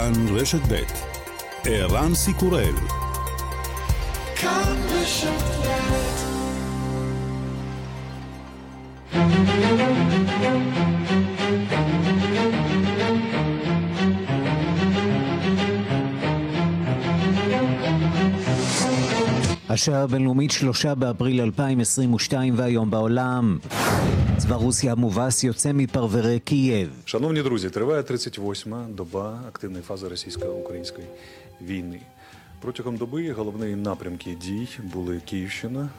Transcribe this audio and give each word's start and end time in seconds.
כאן 0.00 0.12
רשת 0.36 0.60
ב' 0.72 0.82
ערן 1.64 2.14
סיקורל 2.14 2.74
כאן 4.36 4.76
רשת 4.90 5.30
השעה 19.68 20.02
הבינלאומית 20.02 20.50
שלושה 20.50 20.94
באפריל 20.94 21.40
2022 21.40 22.54
והיום 22.56 22.90
בעולם. 22.90 23.58
צבא 24.39 24.55
רוסיה 24.55 24.91
המובס 24.91 25.43
יוצא 25.43 25.73
מפרברי 25.73 26.39
קייב. 26.39 26.89
Шановні 27.05 27.41
друзі, 27.41 27.69
триває 27.69 28.01
38-ма 28.01 28.95
доба 28.95 29.43
активної 29.47 29.83
фази 29.83 30.07
російсько-української 30.07 31.07
війни. 31.61 31.99
Протягом 32.61 32.97
доби 32.97 33.31
головні 33.31 33.75
напрямки 33.75 34.37
дій 34.41 34.67
були 34.93 35.21
Київщина, 35.25 35.89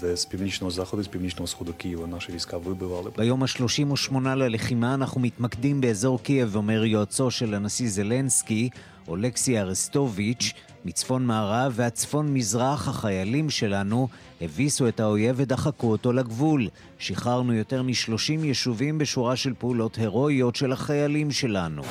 де 0.00 0.16
з 0.16 0.24
північного 0.24 0.70
заходу, 0.70 1.02
з 1.02 1.08
північного 1.08 1.46
сходу 1.46 1.72
Києва 1.72 2.06
наші 2.06 2.32
війська 2.32 2.58
вибивали. 2.58 3.10
ביום 3.16 3.42
ה-38 3.44 4.36
ללחימה 4.36 4.94
אנחנו 4.94 5.20
מתמקדים 5.20 5.80
באזור 5.80 6.22
קייב, 6.22 6.56
אומר 6.56 6.84
יועצו 6.84 7.30
של 7.30 7.54
הנשיא 7.54 7.88
זלנסקי, 7.88 8.70
אולקסי 9.08 9.58
ארסטוביץ', 9.58 10.54
מצפון 10.85 11.25
מערב 11.25 11.73
והצפון 11.75 12.33
מזרח 12.33 12.87
החיילים 12.87 13.49
שלנו 13.49 14.07
הביסו 14.41 14.87
את 14.87 14.99
האויב 14.99 15.35
ודחקו 15.39 15.91
אותו 15.91 16.13
לגבול. 16.13 16.67
שחררנו 16.99 17.53
יותר 17.53 17.83
מ-30 17.83 18.45
יישובים 18.45 18.97
בשורה 18.97 19.35
של 19.35 19.53
פעולות 19.59 19.95
הירואיות 19.95 20.55
של 20.55 20.71
החיילים 20.71 21.31
שלנו. 21.31 21.81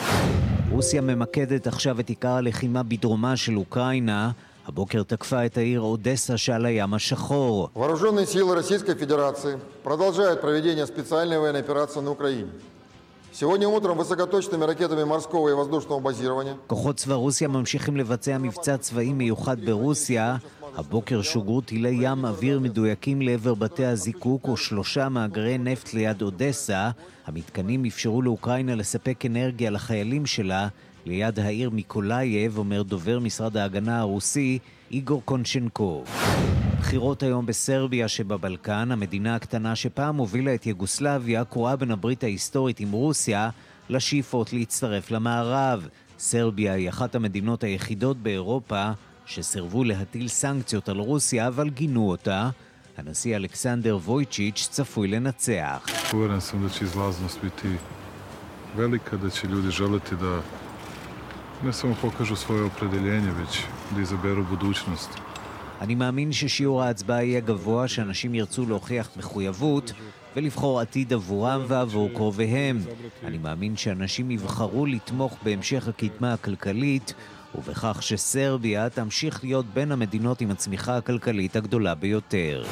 רוסיה 0.71 1.01
ממקדת 1.01 1.67
עכשיו 1.67 2.01
את 2.01 2.09
עיקר 2.09 2.29
הלחימה 2.29 2.83
בדרומה 2.83 3.37
של 3.37 3.57
אוקראינה. 3.57 4.31
הבוקר 4.67 5.03
תקפה 5.03 5.47
את 5.47 5.59
העיר 5.59 5.81
אודסה 5.81 6.37
שעל 6.37 6.67
הים 6.67 6.95
השחור. 6.95 7.69
Сегодня 13.34 13.68
утром 13.68 13.98
высокоточными 13.98 14.64
ракетами 14.66 15.04
морского 15.04 15.50
и 15.50 15.54
воздушного 15.54 16.00
базирования 16.00 16.56
כוחות 16.68 16.96
צבא 16.96 17.14
רוסיה 17.16 17.48
ממשיכים 17.48 17.98
לבצע 17.98 18.38
מבצע 18.38 18.78
צבאי 18.78 19.14
מיוחד 19.14 19.66
ברוסיה. 19.66 20.38
הבוקר 20.76 21.22
שוגרו 21.22 21.62
טילי 21.62 21.98
ים 22.02 22.26
אוויר 22.26 22.60
מדויקים 22.60 23.22
לעבר 23.22 23.54
בתי 23.54 23.86
הזיקוק 23.86 24.48
ושלושה 24.48 25.10
מאגרי 25.10 25.58
נפט 25.58 25.94
ליד 25.94 26.22
אודסה. 26.22 26.90
המתקנים 27.28 27.86
אפשרו 27.86 28.22
לאוקראינה 28.22 28.76
לספק 28.76 29.26
אנרגיה 29.26 29.70
לחיילים 29.70 30.26
שלה 30.26 30.68
ליד 31.06 31.40
העיר 31.40 31.70
מיקולייב, 31.70 32.58
אומר 32.58 32.84
דובר 32.84 33.20
משרד 33.20 33.58
ההגנה 33.58 34.00
הרוסי 34.00 34.60
איגור 34.92 35.22
קונשנקוב. 35.26 36.06
בחירות 36.95 37.23
היום 37.23 37.47
בסרביה 37.47 38.09
שבבלקן, 38.09 38.93
המדינה 38.93 39.35
הקטנה 39.35 39.77
שפעם 39.77 40.17
הובילה 40.17 40.55
את 40.55 40.67
יוגוסלביה, 40.67 41.45
קרואה 41.45 41.77
בין 41.77 41.91
הברית 41.91 42.25
ההיסטורית 42.25 42.81
עם 42.81 42.93
רוסיה 42.93 43.51
לשאיפות 43.89 44.53
להצטרף 44.53 45.11
למערב. 45.11 45.89
סרביה 46.19 46.73
היא 46.73 46.89
אחת 46.89 47.15
המדינות 47.15 47.65
היחידות 47.65 48.17
באירופה 48.17 48.91
שסירבו 49.27 49.85
להטיל 49.85 50.29
סנקציות 50.29 50.89
על 50.89 50.99
רוסיה, 50.99 51.49
אבל 51.49 51.71
גינו 51.71 52.11
אותה. 52.11 52.51
הנשיא 52.97 53.37
אלכסנדר 53.37 53.99
וויצ'יץ' 54.05 54.69
צפוי 54.71 55.09
לנצח. 55.09 55.87
Velika, 58.77 59.17
ne 61.63 61.73
samo 61.73 61.95
pokažu 62.03 62.37
svoje 62.37 62.63
opredeljenje, 62.63 63.31
već 63.33 63.63
da 63.95 64.01
izaberu 64.01 64.45
budućnost. 64.51 65.24
אני 65.81 65.95
מאמין 65.95 66.33
ששיעור 66.33 66.83
ההצבעה 66.83 67.25
יהיה 67.25 67.41
גבוה, 67.41 67.89
שאנשים 67.89 68.35
ירצו 68.35 68.67
להוכיח 68.67 69.11
מחויבות 69.17 69.93
ולבחור 70.37 70.81
עתיד 70.81 71.13
עבורם 71.13 71.63
ועבור 71.69 72.09
קרוביהם. 72.15 72.79
אני 73.25 73.39
מאמין 73.39 73.77
שאנשים 73.77 74.31
יבחרו 74.31 74.87
לתמוך 74.87 75.39
בהמשך 75.43 75.89
הקדמה 75.89 76.33
הכלכלית 76.33 77.15
ובכך 77.55 77.99
שסרביה 78.03 78.91
תמשיך 78.91 79.45
להיות 79.45 79.67
בין 79.75 79.93
המדינות 79.93 80.41
עם 80.41 80.51
הצמיחה 80.51 80.97
הכלכלית 80.97 81.57
הגדולה 81.57 81.95
ביותר. 81.95 82.65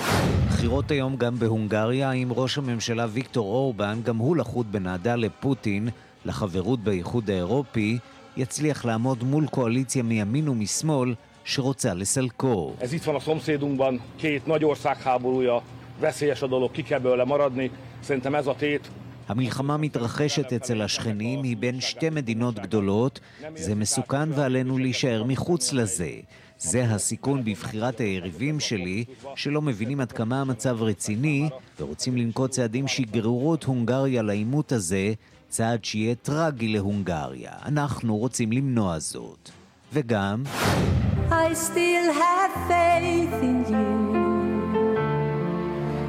בחירות 0.49 0.91
היום 0.91 1.17
גם 1.17 1.39
בהונגריה, 1.39 2.11
עם 2.11 2.33
ראש 2.33 2.59
הממשלה 2.59 3.07
ויקטור 3.13 3.47
אורבן, 3.55 4.01
גם 4.05 4.17
הוא 4.17 4.37
לחוד 4.37 4.73
בנעדה 4.73 5.17
לפוטין, 5.17 5.89
לחברות 6.25 6.81
באיחוד 6.81 7.31
האירופי, 7.31 7.99
יצליח 8.37 8.85
לעמוד 8.85 9.25
מול 9.25 9.47
קואליציה 9.47 10.03
מימין 10.03 10.49
ומשמאל 10.49 11.15
שרוצה 11.45 11.95
לסלקו. 11.95 12.73
Ez 12.81 12.93
itt 12.93 13.05
van 13.05 13.15
a 13.15 13.21
szomszédunkban, 13.21 14.01
két 14.17 14.47
nagy 14.47 14.65
ország 14.65 15.03
háborúja, 15.03 15.63
veszélyes 16.01 16.43
a 16.43 16.47
dolog, 16.47 16.71
ki 16.71 16.83
kell 16.83 16.99
belőle 16.99 17.25
maradni. 17.25 17.71
Szerintem 18.01 18.35
ez 18.35 18.47
a 18.47 18.55
tét. 18.55 18.91
המלחמה 19.29 19.77
מתרחשת 19.77 20.53
אצל 20.53 20.83
השכנים, 20.83 21.43
היא 21.43 21.57
בין 21.57 21.81
שתי 21.81 22.11
מדינות 22.11 22.59
גדולות, 22.59 23.21
זה 23.55 23.75
מסוכן 23.75 24.29
ועלינו 24.33 24.79
להישאר 24.79 25.25
מחוץ 25.25 25.73
לזה. 25.73 26.11
זה 26.59 26.85
הסיכון 26.85 27.45
בבחירת 27.45 28.01
היריבים 28.01 28.61
שלי, 28.61 29.05
שלא 29.37 29.63
מבינים 29.63 30.01
עד 30.01 30.13
כמה 30.13 30.41
המצב 30.41 30.83
רציני, 30.83 31.49
ורוצים 31.81 32.17
לנקוט 32.17 32.51
צעדים 32.51 32.89
שיגררו 32.89 33.55
את 33.55 33.65
הונגריה 33.65 34.23
לעימות 34.23 34.73
הזה, 34.73 35.13
צעד 35.49 35.85
שיהיה 35.85 36.15
טרגי 36.15 36.69
להונגריה. 36.69 37.53
אנחנו 37.67 38.17
רוצים 38.17 38.53
למנוע 38.53 38.99
זאת. 38.99 39.51
וגם... 39.93 40.43
I 41.33 41.55
still 41.55 42.09
have 42.25 42.53
faith 42.69 43.37
in 43.51 43.59
you. 43.73 43.89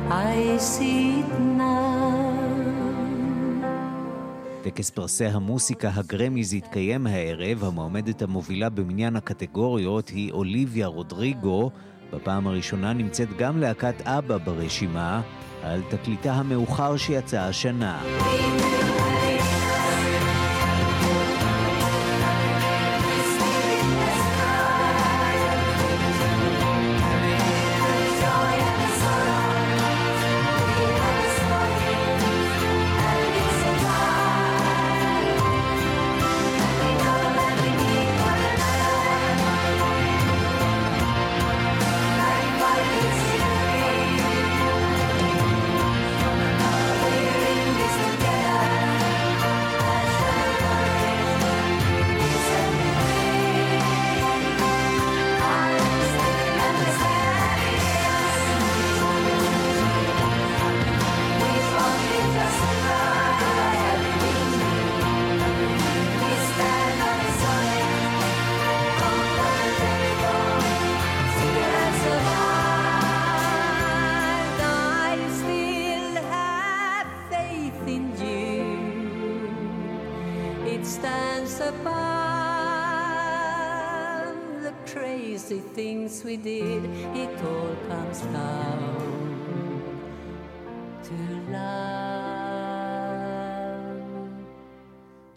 I 0.10 0.58
see 0.58 1.20
it 1.22 1.32
now. 1.58 2.34
טקס 4.64 4.90
פרסי 4.90 5.26
המוסיקה 5.26 5.92
הגרמיז 5.96 6.54
יתקיים 6.54 7.08
הערב, 7.08 7.64
המועמדת 7.64 8.22
המובילה 8.22 8.70
במניין 8.70 9.16
הקטגוריות 9.16 10.10
היא 10.10 10.32
אוליביה 10.32 10.88
רודריגו. 10.88 11.72
בפעם 12.14 12.48
הראשונה 12.48 12.94
נמצאת 12.94 13.38
גם 13.38 13.60
להקת 13.60 14.02
אבא 14.02 14.38
ברשימה, 14.38 15.22
על 15.64 15.82
תקליטה 15.90 16.34
המאוחר 16.34 16.98
שיצא 16.98 17.40
השנה. 17.40 18.02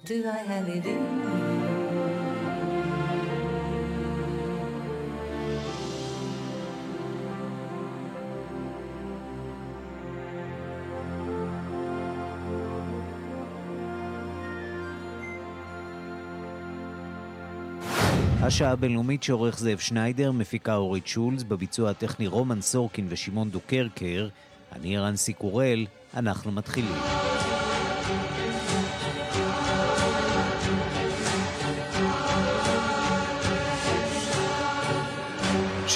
Do 0.06 0.24
I 0.28 0.38
have 0.38 0.68
it 0.68 0.84
me? 0.84 0.96
השעה 18.42 18.70
הבינלאומית 18.70 19.22
שעורך 19.22 19.58
זאב 19.58 19.78
שניידר, 19.78 20.32
מפיקה 20.32 20.74
אורית 20.74 21.06
שולץ, 21.06 21.42
בביצוע 21.42 21.90
הטכני 21.90 22.26
רומן 22.26 22.60
סורקין 22.60 23.06
ושמעון 23.08 23.50
דוקרקר. 23.50 24.28
אני 24.72 24.98
רנסי 24.98 25.32
קורל, 25.32 25.86
אנחנו 26.14 26.52
מתחילים. 26.52 27.25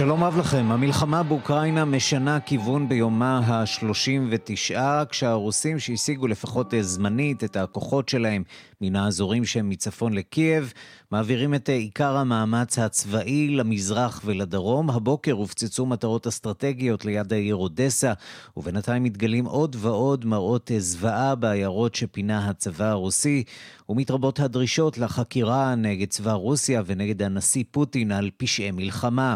שלום 0.00 0.24
רב 0.24 0.38
לכם. 0.38 0.66
המלחמה 0.70 1.22
באוקראינה 1.22 1.84
משנה 1.84 2.40
כיוון 2.40 2.88
ביומה 2.88 3.38
ה-39, 3.38 4.74
כשהרוסים 5.10 5.78
שהשיגו 5.78 6.26
לפחות 6.26 6.74
זמנית 6.80 7.44
את 7.44 7.56
הכוחות 7.56 8.08
שלהם 8.08 8.42
מן 8.80 8.96
האזורים 8.96 9.44
שהם 9.44 9.68
מצפון 9.68 10.12
לקייב, 10.12 10.72
מעבירים 11.10 11.54
את 11.54 11.68
עיקר 11.68 12.16
המאמץ 12.16 12.78
הצבאי 12.78 13.48
למזרח 13.48 14.20
ולדרום. 14.24 14.90
הבוקר 14.90 15.32
הופצצו 15.32 15.86
מטרות 15.86 16.26
אסטרטגיות 16.26 17.04
ליד 17.04 17.32
העיר 17.32 17.56
אודסה, 17.56 18.12
ובינתיים 18.56 19.02
מתגלים 19.02 19.44
עוד 19.44 19.76
ועוד 19.78 20.24
מראות 20.24 20.70
זוועה 20.78 21.34
בעיירות 21.34 21.94
שפינה 21.94 22.48
הצבא 22.48 22.84
הרוסי, 22.84 23.44
ומתרבות 23.88 24.40
הדרישות 24.40 24.98
לחקירה 24.98 25.74
נגד 25.74 26.08
צבא 26.08 26.32
רוסיה 26.32 26.82
ונגד 26.86 27.22
הנשיא 27.22 27.64
פוטין 27.70 28.12
על 28.12 28.30
פשעי 28.36 28.70
מלחמה. 28.70 29.34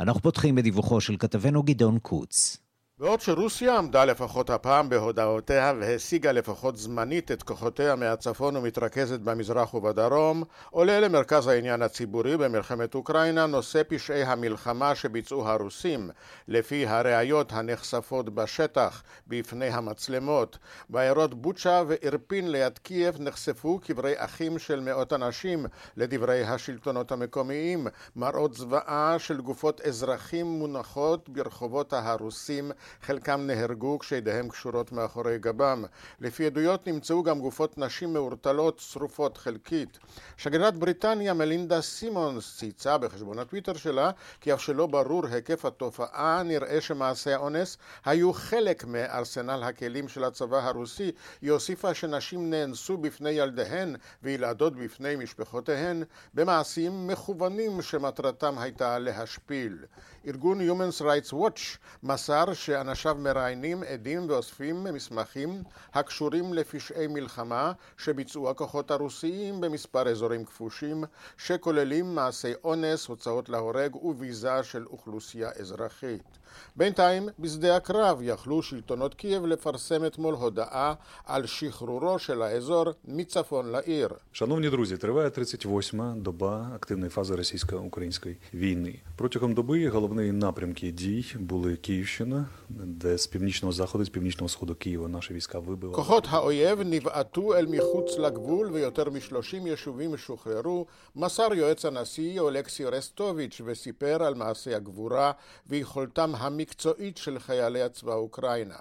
אנחנו 0.00 0.20
פותחים 0.20 0.54
בדיווחו 0.54 1.00
של 1.00 1.16
כתבנו 1.18 1.62
גדעון 1.62 1.98
קוץ. 1.98 2.61
בעוד 3.02 3.20
שרוסיה 3.20 3.78
עמדה 3.78 4.04
לפחות 4.04 4.50
הפעם 4.50 4.88
בהודעותיה 4.88 5.72
והשיגה 5.80 6.32
לפחות 6.32 6.76
זמנית 6.76 7.30
את 7.32 7.42
כוחותיה 7.42 7.96
מהצפון 7.96 8.56
ומתרכזת 8.56 9.20
במזרח 9.20 9.74
ובדרום, 9.74 10.44
עולה 10.70 11.00
למרכז 11.00 11.46
העניין 11.46 11.82
הציבורי 11.82 12.36
במלחמת 12.36 12.94
אוקראינה 12.94 13.46
נושא 13.46 13.82
פשעי 13.88 14.22
המלחמה 14.24 14.94
שביצעו 14.94 15.48
הרוסים, 15.48 16.10
לפי 16.48 16.86
הראיות 16.86 17.52
הנחשפות 17.52 18.34
בשטח 18.34 19.02
בפני 19.26 19.68
המצלמות. 19.68 20.58
בעיירות 20.88 21.34
בוצ'ה 21.34 21.82
ואירפין 21.88 22.50
ליד 22.52 22.78
קייב 22.78 23.16
נחשפו 23.20 23.78
קברי 23.78 24.14
אחים 24.16 24.58
של 24.58 24.80
מאות 24.80 25.12
אנשים, 25.12 25.66
לדברי 25.96 26.44
השלטונות 26.44 27.12
המקומיים, 27.12 27.86
מראות 28.16 28.54
זוועה 28.54 29.16
של 29.18 29.40
גופות 29.40 29.80
אזרחים 29.80 30.46
מונחות 30.46 31.28
ברחובות 31.28 31.92
הרוסים 31.92 32.72
חלקם 33.02 33.40
נהרגו 33.46 33.98
כשידיהם 33.98 34.48
קשורות 34.48 34.92
מאחורי 34.92 35.38
גבם. 35.38 35.84
לפי 36.20 36.46
עדויות 36.46 36.86
נמצאו 36.86 37.22
גם 37.22 37.40
גופות 37.40 37.78
נשים 37.78 38.12
מעורטלות 38.12 38.78
שרופות 38.78 39.36
חלקית. 39.36 39.98
שגרירת 40.36 40.76
בריטניה 40.76 41.34
מלינדה 41.34 41.80
סימונס 41.80 42.56
צייצה 42.56 42.98
בחשבון 42.98 43.38
הטוויטר 43.38 43.74
שלה 43.74 44.10
כי 44.40 44.54
אף 44.54 44.60
שלא 44.60 44.86
ברור 44.86 45.26
היקף 45.26 45.64
התופעה 45.64 46.42
נראה 46.42 46.80
שמעשי 46.80 47.32
האונס 47.32 47.78
היו 48.04 48.32
חלק 48.32 48.84
מארסנל 48.84 49.62
הכלים 49.62 50.08
של 50.08 50.24
הצבא 50.24 50.58
הרוסי. 50.58 51.10
היא 51.42 51.50
הוסיפה 51.50 51.94
שנשים 51.94 52.50
נאנסו 52.50 52.96
בפני 52.96 53.30
ילדיהן 53.30 53.96
וילדות 54.22 54.76
בפני 54.76 55.16
משפחותיהן 55.16 56.02
במעשים 56.34 57.06
מכוונים 57.06 57.82
שמטרתם 57.82 58.58
הייתה 58.58 58.98
להשפיל. 58.98 59.78
ארגון 60.26 60.60
Human 60.60 61.02
Rights 61.02 61.32
Watch 61.32 61.78
מסר 62.02 62.54
שאנשיו 62.84 63.16
מראיינים 63.18 63.82
עדים 63.82 64.30
ואוספים 64.30 64.84
מסמכים 64.84 65.62
הקשורים 65.94 66.54
לפשעי 66.54 67.06
מלחמה 67.06 67.72
שביצעו 67.98 68.50
הכוחות 68.50 68.90
הרוסיים 68.90 69.60
במספר 69.60 70.08
אזורים 70.08 70.44
כבושים 70.44 71.04
שכוללים 71.36 72.14
מעשי 72.14 72.52
אונס, 72.64 73.06
הוצאות 73.06 73.48
להורג 73.48 73.96
וביזה 73.96 74.62
של 74.62 74.86
אוכלוסייה 74.86 75.50
אזרחית. 75.60 76.38
בינתיים, 76.75 77.29
בשדה 77.39 77.75
הקרב 77.75 78.19
יכלו 78.21 78.61
שלטונות 78.61 79.13
קייב 79.13 79.45
לפרסם 79.45 80.05
אתמול 80.05 80.33
הודעה 80.33 80.93
על 81.25 81.45
שחרורו 81.45 82.19
של 82.19 82.41
האזור 82.41 82.85
מצפון 83.05 83.65
לעיר. 83.71 84.09
Шановні 84.31 84.69
друзі, 84.69 84.97
триває 84.97 85.29
38-ма 85.29 86.15
доба 86.15 86.71
активної 86.75 87.09
фази 87.09 87.35
російсько-української 87.35 88.37
війни. 88.53 88.99
Протягом 89.15 89.53
доби 89.53 89.87
головні 89.87 90.31
напрямки 90.31 90.91
дій 90.91 91.25
були 91.35 91.75
Київщина, 91.75 92.45
де 92.69 93.17
з 93.17 93.27
північного 93.27 93.71
заходу, 93.71 94.05
з 94.05 94.09
північного 94.09 94.49
сходу 94.49 94.75
Києва 94.75 95.07
наші 95.07 95.33
війська 95.33 95.59
вибили. 95.59 95.93
כוחות 95.93 96.27
האויב 96.29 96.81
נבעטו 96.81 97.55
אל 97.55 97.67
מחוץ 97.67 98.17
לגבול 98.17 98.67
ויותר 98.71 99.09
מ-30 99.09 99.67
יישובים 99.67 100.17
שוחררו, 100.17 100.87
מסר 101.15 101.53
יועץ 101.53 101.85
הנשיא 101.85 102.39
אולקסי 102.39 102.85
רסטוביץ' 102.85 103.61
וסיפר 103.65 104.23
על 104.23 104.35
מעשי 104.35 104.73
הגבורה 104.73 105.31
ויכולתם 105.67 106.35
המקצועית 106.42 107.16
של 107.16 107.38
חיילי 107.38 107.82
הצבא 107.82 108.14
אוקראינה. 108.14 108.76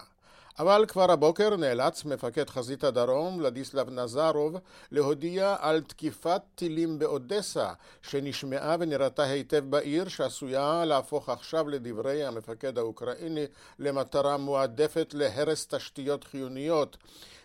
אבל 0.59 0.85
כבר 0.87 1.11
הבוקר 1.11 1.55
נאלץ 1.55 2.05
מפקד 2.05 2.49
חזית 2.49 2.83
הדרום, 2.83 3.37
ולדיסלב 3.37 3.89
נזרוב, 3.89 4.55
להודיע 4.91 5.55
על 5.59 5.81
תקיפת 5.81 6.41
טילים 6.55 6.99
באודסה, 6.99 7.73
שנשמעה 8.01 8.75
ונראתה 8.79 9.23
היטב 9.23 9.63
בעיר, 9.69 10.07
שעשויה 10.07 10.85
להפוך 10.85 11.29
עכשיו 11.29 11.69
לדברי 11.69 12.25
המפקד 12.25 12.77
האוקראיני 12.77 13.45
למטרה 13.79 14.37
מועדפת 14.37 15.13
להרס 15.13 15.67
תשתיות 15.67 16.23
חיוניות. 16.23 16.97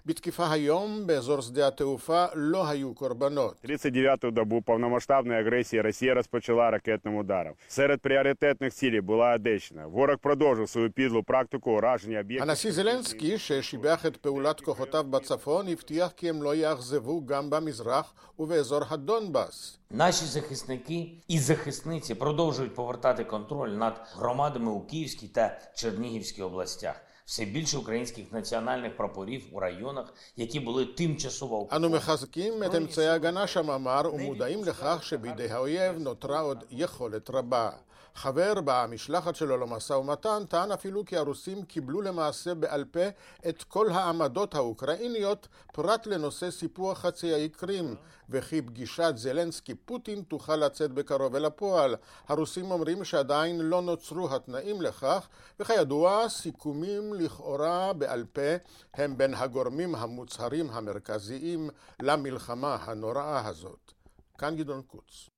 בתקיפה 0.06 0.52
היום 0.52 1.08
באזור 1.08 1.42
שדה 1.42 1.68
התעופה 1.68 2.26
לא 2.36 2.68
היו 2.68 2.94
קורבנות. 2.94 3.56
39-ту 3.66 4.32
добу 4.32 4.62
повномасштабної 4.62 5.40
агресії 5.40 5.82
Росія 5.82 6.14
розпочала 6.14 6.72
ракетним 6.72 7.16
ударом. 7.16 7.54
Серед 7.68 8.02
пріоритетних 8.02 8.74
цілей 8.74 9.02
була 9.02 9.36
Одещина. 9.36 9.88
Ворог 9.88 10.18
продовжив 10.18 10.70
свою 10.70 10.92
підлу 10.92 11.24
практику 11.24 11.72
ураження 11.72 12.20
об'єктів. 12.20 12.50
הנשיא 12.50 12.72
זלנסקי, 12.72 13.38
ששיבח 13.38 14.06
את 14.06 14.18
פעולת 14.18 14.62
כוחותיו 14.62 15.04
בצפון, 15.04 15.68
הבטיח 15.68 16.12
כי 16.16 16.30
הם 16.30 16.44
לא 16.44 16.56
יאכזבו 16.56 17.26
גם 17.26 17.50
במזרח 17.50 18.16
ובאזור 18.40 18.84
הדונבאס. 18.90 19.78
Наші 19.94 20.26
захисники 20.26 21.12
і 21.28 21.40
захисниці 21.40 22.16
продовжують 22.16 22.76
повертати 22.76 23.24
контроль 23.24 23.70
над 23.70 24.02
громадами 24.16 24.72
у 24.72 24.82
Київській 24.82 25.28
та 25.28 25.60
Чернігівській 25.76 26.42
областях. 26.42 27.02
Все 27.26 27.46
більше 27.46 27.78
українських 27.78 28.32
національних 28.32 28.98
прапорів 28.98 29.44
у 29.52 29.60
районах, 29.60 30.14
які 30.36 30.60
були 30.60 30.86
тимчасово 30.86 31.56
אנו 31.56 31.64
окуповані. 31.64 31.96
מחזקים 31.96 32.64
את 32.64 32.76
אמצעי 32.76 33.08
ההגנה 33.08 33.48
שם, 33.48 33.72
אמר, 33.72 34.02
ומודעים 34.14 34.64
לכך 34.64 35.04
שבידי 35.04 35.50
האויב 35.50 35.98
נותרה 35.98 36.40
עוד 36.40 36.64
יכולת 36.72 37.30
רבה. 37.30 37.72
חבר 38.17 38.53
במשלחת 38.65 39.37
שלו 39.37 39.57
למשא 39.57 39.93
ומתן 39.93 40.43
טען 40.49 40.73
אפילו 40.73 41.05
כי 41.05 41.17
הרוסים 41.17 41.63
קיבלו 41.63 42.03
למעשה 42.03 42.55
בעל 42.55 42.85
פה 42.85 43.09
את 43.49 43.63
כל 43.63 43.91
העמדות 43.91 44.55
האוקראיניות 44.55 45.49
פרט 45.73 46.07
לנושא 46.07 46.51
סיפוח 46.51 46.99
חצי 46.99 47.35
האי 47.35 47.49
קרים 47.49 47.95
וכי 48.29 48.63
פגישת 48.63 49.13
זלנסקי-פוטין 49.17 50.23
תוכל 50.23 50.57
לצאת 50.57 50.93
בקרוב 50.93 51.35
אל 51.35 51.45
הפועל. 51.45 51.97
הרוסים 52.29 52.71
אומרים 52.71 53.05
שעדיין 53.05 53.61
לא 53.61 53.83
נוצרו 53.83 54.35
התנאים 54.35 54.83
לכך 54.83 55.29
וכידוע 55.61 56.29
סיכומים 56.29 57.15
לכאורה 57.15 57.93
בעל 57.93 58.25
פה 58.33 58.57
הם 58.95 59.17
בין 59.17 59.35
הגורמים 59.35 59.95
המוצהרים 59.95 60.71
המרכזיים 60.71 61.71
למלחמה 62.03 62.75
הנוראה 62.81 63.49
הזאת. 63.49 63.93
כאן 64.39 64.57
גדעון 64.57 64.83
קוץ. 64.83 65.36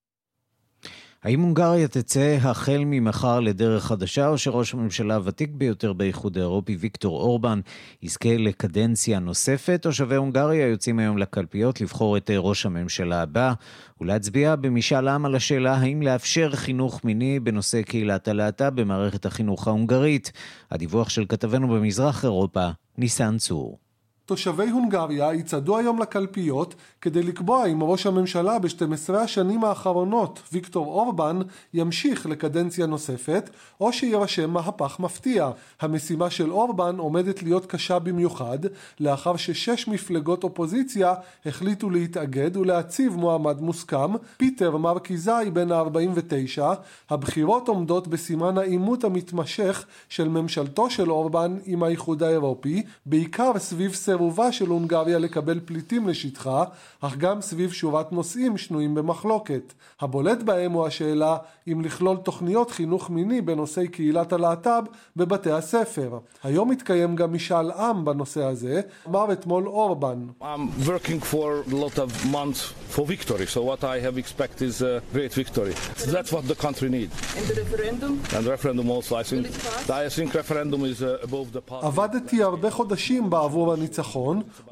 האם 1.23 1.41
הונגריה 1.41 1.89
תצא 1.89 2.39
החל 2.43 2.83
ממחר 2.87 3.41
לדרך 3.41 3.85
חדשה, 3.85 4.29
או 4.29 4.39
שראש 4.39 4.75
הממשלה 4.75 5.15
הוותיק 5.15 5.51
ביותר 5.53 5.93
באיחוד 5.93 6.39
האירופי, 6.39 6.77
ויקטור 6.77 7.21
אורבן, 7.21 7.61
יזכה 8.03 8.37
לקדנציה 8.37 9.19
נוספת, 9.19 9.83
תושבי 9.83 10.17
הונגריה 10.17 10.67
יוצאים 10.67 10.99
היום 10.99 11.19
לקלפיות 11.19 11.81
לבחור 11.81 12.17
את 12.17 12.31
ראש 12.37 12.67
הממשלה 12.67 13.23
הבא, 13.23 13.53
ולהצביע 14.01 14.57
במשאל 14.57 15.09
עם 15.09 15.25
על 15.25 15.35
השאלה 15.35 15.75
האם 15.75 16.03
לאפשר 16.03 16.51
חינוך 16.51 17.05
מיני 17.05 17.41
בנושא 17.41 17.83
קהילת 17.83 18.29
הלהט"ב 18.29 18.81
במערכת 18.81 19.27
החינוך 19.27 19.69
ההונגרית. 19.69 20.33
הדיווח 20.71 21.09
של 21.09 21.25
כתבנו 21.29 21.69
במזרח 21.69 22.25
אירופה, 22.25 22.69
ניסן 22.99 23.39
צור. 23.39 23.88
תושבי 24.29 24.71
הונגריה 24.71 25.35
יצעדו 25.35 25.79
היום 25.79 25.99
לקלפיות 25.99 26.75
כדי 27.01 27.23
לקבוע 27.23 27.67
אם 27.67 27.83
ראש 27.83 28.07
הממשלה 28.07 28.59
ב-12 28.59 29.15
השנים 29.17 29.65
האחרונות, 29.65 30.43
ויקטור 30.53 30.87
אורבן, 30.87 31.41
ימשיך 31.75 32.27
לקדנציה 32.27 32.87
נוספת, 32.87 33.51
או 33.81 33.93
שיירשם 33.93 34.51
מהפך 34.51 35.01
מפתיע. 35.01 35.51
המשימה 35.81 36.31
של 36.31 36.51
אורבן 36.51 36.97
עומדת 36.99 37.43
להיות 37.43 37.67
קשה 37.67 37.99
במיוחד, 37.99 38.59
לאחר 39.01 39.37
ששש 39.37 39.89
מפלגות 39.89 40.45
אופוזיציה 40.45 41.15
החליטו 41.47 41.91
להתאגד 41.91 42.57
ולהציב 42.57 43.17
מועמד 43.17 43.61
מוסכם, 43.61 44.13
פיטר 44.37 44.77
מרקיזאי 44.77 45.51
בן 45.51 45.73
ה-49. 45.73 46.63
הבחירות 47.11 47.69
עומדות 47.69 48.09
בסימן 48.09 48.59
העימות 48.59 49.05
המתמשך 49.05 49.85
של 50.09 50.29
ממשלתו 50.29 50.91
של 50.91 51.11
אורבן 51.11 51.57
עם 51.65 51.83
האיחוד 51.83 52.23
האירופי, 52.23 52.83
בעיקר 53.07 53.53
סביב 53.59 53.95
סירוב 53.95 54.18
סירובה 54.19 54.53
של 54.53 54.69
הונגריה 54.69 55.19
לקבל 55.19 55.61
פליטים 55.65 56.09
לשטחה, 56.09 56.65
אך 57.01 57.17
גם 57.17 57.41
סביב 57.41 57.73
שורת 57.73 58.13
נושאים 58.13 58.59
שנויים 58.59 58.95
במחלוקת. 58.95 59.73
הבולט 60.01 60.43
בהם 60.43 60.73
הוא 60.73 60.87
השאלה 60.87 61.37
אם 61.73 61.81
לכלול 61.85 62.17
תוכניות 62.17 62.71
חינוך 62.71 63.11
מיני 63.11 63.41
בנושאי 63.41 63.89
קהילת 63.89 64.33
הלהט"ב 64.33 64.83
בבתי 65.17 65.51
הספר. 65.51 66.19
היום 66.45 66.71
מתקיים 66.71 67.17
גם 67.17 67.33
משאל 67.33 67.71
עם 67.71 68.05
בנושא 68.05 68.45
הזה, 68.45 68.81
אמר 69.09 69.33
אתמול 69.33 69.67
אורבן. 69.67 70.27
I'm 70.41 70.87
working 70.87 71.21
for 71.33 71.63
a 71.71 71.75
lot 71.75 71.99
of 71.99 72.11
months 72.33 72.61
for 72.95 73.05
victory, 73.07 73.47
so 73.55 73.61
what 73.63 73.85
I 73.85 74.01
have 74.07 74.19
expect 74.19 74.63
is 74.63 74.83
a 74.83 75.01
great 75.15 75.33
victory. 75.33 75.75
That's 76.15 76.33
what 76.33 76.45
the 76.49 76.59
country 76.67 76.89
needs. 76.89 77.15
And 77.39 77.47
the 77.51 77.55
referendum? 77.63 78.13
And 78.35 78.41
the 78.47 78.51
referendum 78.57 78.91
also, 78.91 79.13
I 79.17 79.25
think, 79.31 79.47
I 79.91 80.09
think 80.17 80.29
referendum 80.43 80.83
is 80.93 80.99
uh, 81.03 81.27
above 81.29 81.53
the 81.53 81.61
party. 81.71 81.87
עבדתי 81.87 82.43
הרבה 82.43 82.71
חודשים 82.71 83.31
בעבור 83.31 83.73
הניצחון, 83.73 84.08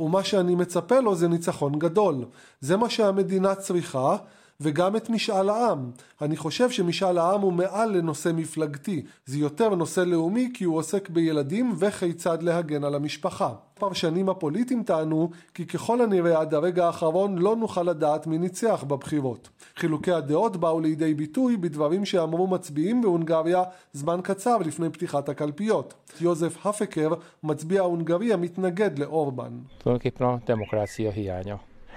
ומה 0.00 0.24
שאני 0.24 0.54
מצפה 0.54 1.00
לו 1.00 1.14
זה 1.14 1.28
ניצחון 1.28 1.78
גדול. 1.78 2.24
זה 2.60 2.76
מה 2.76 2.90
שהמדינה 2.90 3.54
צריכה. 3.54 4.16
וגם 4.60 4.96
את 4.96 5.10
משאל 5.10 5.48
העם. 5.48 5.90
אני 6.22 6.36
חושב 6.36 6.70
שמשאל 6.70 7.18
העם 7.18 7.40
הוא 7.40 7.52
מעל 7.52 7.96
לנושא 7.96 8.30
מפלגתי, 8.34 9.02
זה 9.26 9.38
יותר 9.38 9.74
נושא 9.74 10.00
לאומי 10.00 10.48
כי 10.54 10.64
הוא 10.64 10.76
עוסק 10.76 11.08
בילדים 11.08 11.74
וכיצד 11.78 12.42
להגן 12.42 12.84
על 12.84 12.94
המשפחה. 12.94 13.52
הפרשנים 13.76 14.28
הפוליטיים 14.28 14.82
טענו 14.82 15.30
כי 15.54 15.66
ככל 15.66 16.00
הנראה 16.00 16.40
עד 16.40 16.54
הרגע 16.54 16.86
האחרון 16.86 17.38
לא 17.38 17.56
נוכל 17.56 17.82
לדעת 17.82 18.26
מי 18.26 18.38
ניצח 18.38 18.84
בבחירות. 18.88 19.48
חילוקי 19.76 20.12
הדעות 20.12 20.56
באו 20.56 20.80
לידי 20.80 21.14
ביטוי 21.14 21.56
בדברים 21.56 22.04
שאמרו 22.04 22.46
מצביעים 22.46 23.02
בהונגריה 23.02 23.62
זמן 23.92 24.20
קצר 24.22 24.58
לפני 24.58 24.90
פתיחת 24.90 25.28
הקלפיות. 25.28 25.94
יוזף 26.20 26.66
הפקר, 26.66 27.14
מצביע 27.42 27.80
הונגריה, 27.80 28.36
מתנגד 28.36 28.98
לאורבן. 28.98 29.52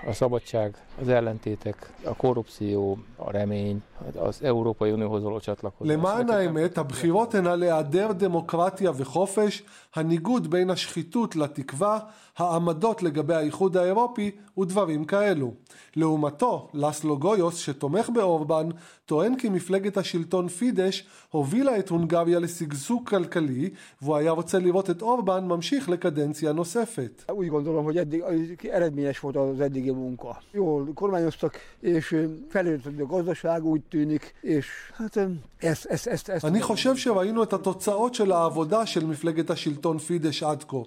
A 0.07 0.13
szabadság, 0.13 0.75
az 1.01 1.07
ellentétek, 1.07 1.91
a 2.03 2.15
korrupció, 2.15 2.97
a 3.15 3.31
remény, 3.31 3.81
az 4.15 4.43
Európai 4.43 4.91
Unióhoz 4.91 5.23
való 5.23 5.39
csatlakozás. 5.39 5.93
למען 5.93 6.29
האמת, 6.29 6.77
הבחירות 6.77 7.35
הן 7.35 7.47
על 7.47 7.61
היעדר 7.61 8.11
דמוקרטיה 8.11 8.91
וחופש, 8.95 9.63
הניגוד 9.95 10.49
בין 10.49 10.69
השחיתות 10.69 11.35
לתקווה, 11.35 11.99
העמדות 12.39 13.03
לגבי 13.03 13.33
האיחוד 13.33 13.77
האירופי 13.77 14.31
ודברים 14.57 15.05
כאלו. 15.05 15.53
לעומתו, 15.95 16.69
לסלו 16.73 17.19
גויוס, 17.19 17.57
שתומך 17.57 18.09
באורבן, 18.09 18.69
טוען 19.05 19.35
כי 19.35 19.49
מפלגת 19.49 19.97
השלטון 19.97 20.47
פידש 20.47 21.07
הובילה 21.31 21.79
את 21.79 21.89
הונגריה 21.89 22.39
לשגשוג 22.39 23.09
כלכלי, 23.09 23.69
והוא 24.01 24.15
היה 24.15 24.31
רוצה 24.31 24.59
לראות 24.59 24.89
את 24.89 25.01
אורבן 25.01 25.45
ממשיך 25.45 25.89
לקדנציה 25.89 26.53
נוספת. 26.53 27.23
אני 36.43 36.61
חושב 36.61 36.95
שראינו 36.95 37.43
את 37.43 37.53
התוצאות 37.53 38.15
של 38.15 38.31
העבודה 38.31 38.85
של 38.85 39.05
מפלגת 39.05 39.49
השלטון 39.49 39.97
פידש 39.97 40.43
עד 40.43 40.63
כה. 40.63 40.77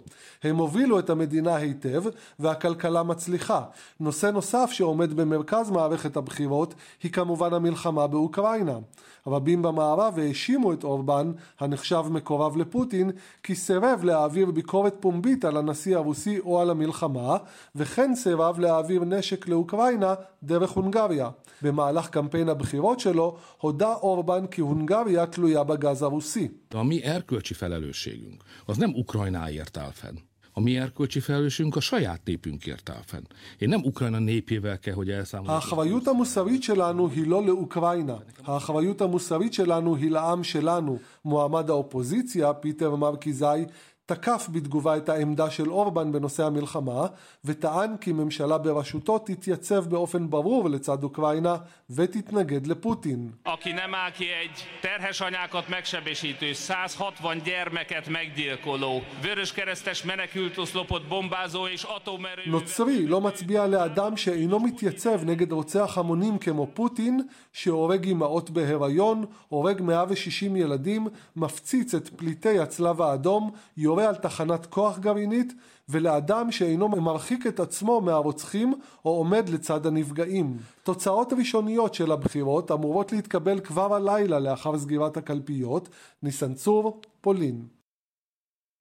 הם 0.43 0.57
הובילו 0.57 0.99
את 0.99 1.11
המדינה 1.11 1.42
היטב 1.49 2.03
והכלכלה 2.39 3.03
מצליחה. 3.03 3.63
נושא 4.01 4.27
נוסף 4.27 4.71
שעומד 4.73 5.13
במרכז 5.13 5.71
מערכת 5.71 6.17
הבחירות 6.17 6.75
היא 7.03 7.13
כמובן 7.13 7.55
המלחמה 7.55 8.07
באוקראינה. 8.07 8.79
רבים 9.27 9.63
במערב 9.63 10.19
האשימו 10.19 10.73
את 10.73 10.85
אורבן, 10.85 11.33
הנחשב 11.61 12.05
מקורב 12.11 12.57
לפוטין, 12.57 13.11
כי 13.43 13.55
סירב 13.55 14.05
להעביר 14.05 14.51
ביקורת 14.51 14.95
פומבית 15.01 15.45
על 15.45 15.57
הנשיא 15.57 15.97
הרוסי 15.97 16.39
או 16.39 16.61
על 16.61 16.71
המלחמה, 16.71 17.37
וכן 17.75 18.15
סירב 18.15 18.59
להעביר 18.59 19.05
נשק 19.05 19.49
לאוקראינה 19.49 20.15
דרך 20.43 20.71
הונגריה. 20.71 21.31
במהלך 21.63 22.09
קמפיין 22.09 22.49
הבחירות 22.49 23.01
שלו 23.01 23.37
הודה 23.61 23.95
אורבן 23.95 24.47
כי 24.47 24.61
הונגריה 24.61 25.27
תלויה 25.27 25.65
בגז 25.65 26.03
הרוסי. 26.03 26.49
A 26.75 27.05
erkölcsi 27.05 27.55
felelősségünk 27.55 28.43
az 28.67 28.77
nem 28.77 28.95
Ukrajnáért 28.95 29.77
áll 29.77 29.91
fenn. 29.91 30.17
A 30.55 30.61
mi 30.61 30.77
erkölcsi 30.77 31.21
felelősségünk 31.21 31.77
a 31.77 31.81
saját 31.81 32.21
népünkért 32.25 32.89
áll 32.89 33.03
fenn. 33.07 33.23
Én 33.59 33.69
nem 33.69 33.83
Ukrajna 33.85 34.19
népével 34.19 34.79
kell, 34.79 34.95
hogy 34.95 35.11
elszámoljuk. 35.11 35.55
האחריות 35.55 36.07
המוסרית 36.07 36.63
שלנו 36.63 37.09
היא 37.09 37.27
לא 37.27 37.45
לאוקראינה. 37.45 38.17
האחריות 38.45 39.01
המוסרית 39.01 39.53
שלנו 39.53 39.97
היא 39.97 40.11
לעם 40.11 40.43
שלנו. 40.43 40.99
מועמד 41.25 41.71
האופוזיציה, 41.71 42.53
פיטר 42.53 42.95
מרקיזאי, 42.97 43.67
תקף 44.07 44.49
בתגובה 44.53 44.97
את 44.97 45.09
העמדה 45.09 45.51
של 45.51 45.71
אורבן 45.71 46.13
בנושא 46.13 46.45
המלחמה 46.45 47.07
וטען 47.45 47.97
כי 47.97 48.13
ממשלה 48.13 48.59
בראשותו 48.59 49.19
תתייצב 49.19 49.85
באופן 49.89 50.31
ברור 50.31 50.71
לצד 50.71 51.03
אוקראינה 51.03 51.57
ותתנגד 51.91 52.67
לפוטין. 52.67 53.31
Aki 53.47 53.73
nem 53.73 53.95
áll 53.95 54.11
ki 54.11 54.25
egy 54.43 54.57
terhes 54.81 55.21
anyákat 55.21 55.69
megsebesítő, 55.69 56.53
160 56.53 57.39
gyermeket 57.45 58.09
meggyilkoló, 58.09 59.03
vöröskeresztes 59.23 60.03
menekültoszlopot 60.03 61.09
bombázó 61.09 61.67
és 61.67 61.83
atomerő... 61.85 62.43
נוצרי 62.47 63.07
לא 63.07 63.21
מצביע 63.21 63.67
לאדם 63.67 64.17
שאינו 64.17 64.61
מתייצב 64.61 65.25
נגד 65.25 65.53
רוצח 65.53 65.99
המונים 65.99 66.39
כמו 66.39 66.67
פוטין, 66.75 67.21
שהורג 67.53 68.09
אמהות 68.09 68.51
בהיריון, 68.51 69.25
הורג 69.49 69.83
160 69.83 70.57
ילדים, 70.57 71.09
מפציץ 71.37 71.95
את 71.95 72.09
פליטי 72.09 72.59
הצלב 72.59 73.03
האדום, 73.03 73.51
יורה 73.93 74.09
על 74.09 74.15
תחנת 74.15 74.67
כוח 74.67 74.99
גרעינית 74.99 75.53
ולאדם 75.89 76.53
שאינו 76.53 76.89
מרחיק 76.89 77.47
את 77.47 77.61
עצמו 77.61 78.01
מהרוצחים 78.01 78.75
או 79.05 79.11
עומד 79.11 79.49
לצד 79.49 79.87
הנפגעים. 79.87 80.57
תוצאות 80.83 81.33
ראשוניות 81.33 81.95
של 81.95 82.13
הבחירות 82.13 82.71
אמורות 82.71 83.13
להתקבל 83.13 83.61
כבר 83.61 83.95
הלילה 83.95 84.39
לאחר 84.39 84.79
סגירת 84.79 85.17
הקלפיות. 85.17 85.89
ניסן 86.23 86.55
צור, 86.55 87.01
פולין. 87.21 87.67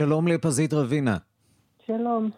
שלום 0.02 0.28
לפזית 0.28 0.74
רבינה. 0.74 1.18
שלום. 1.86 2.30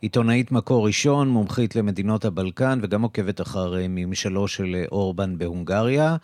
עיתונאית 0.00 0.52
מקור 0.52 0.86
ראשון, 0.86 1.28
מומחית 1.28 1.76
למדינות 1.76 2.24
הבלקן 2.24 2.78
וגם 2.82 3.02
עוקבת 3.02 3.40
אחר 3.40 3.74
ממשלו 3.88 4.48
של 4.48 4.84
אורבן 4.92 5.38
בהונגריה. 5.38 6.16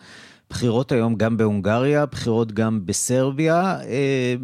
בחירות 0.51 0.91
היום 0.91 1.15
גם 1.15 1.37
בהונגריה, 1.37 2.05
בחירות 2.05 2.51
גם 2.51 2.85
בסרביה. 2.85 3.77
אה, 3.81 4.35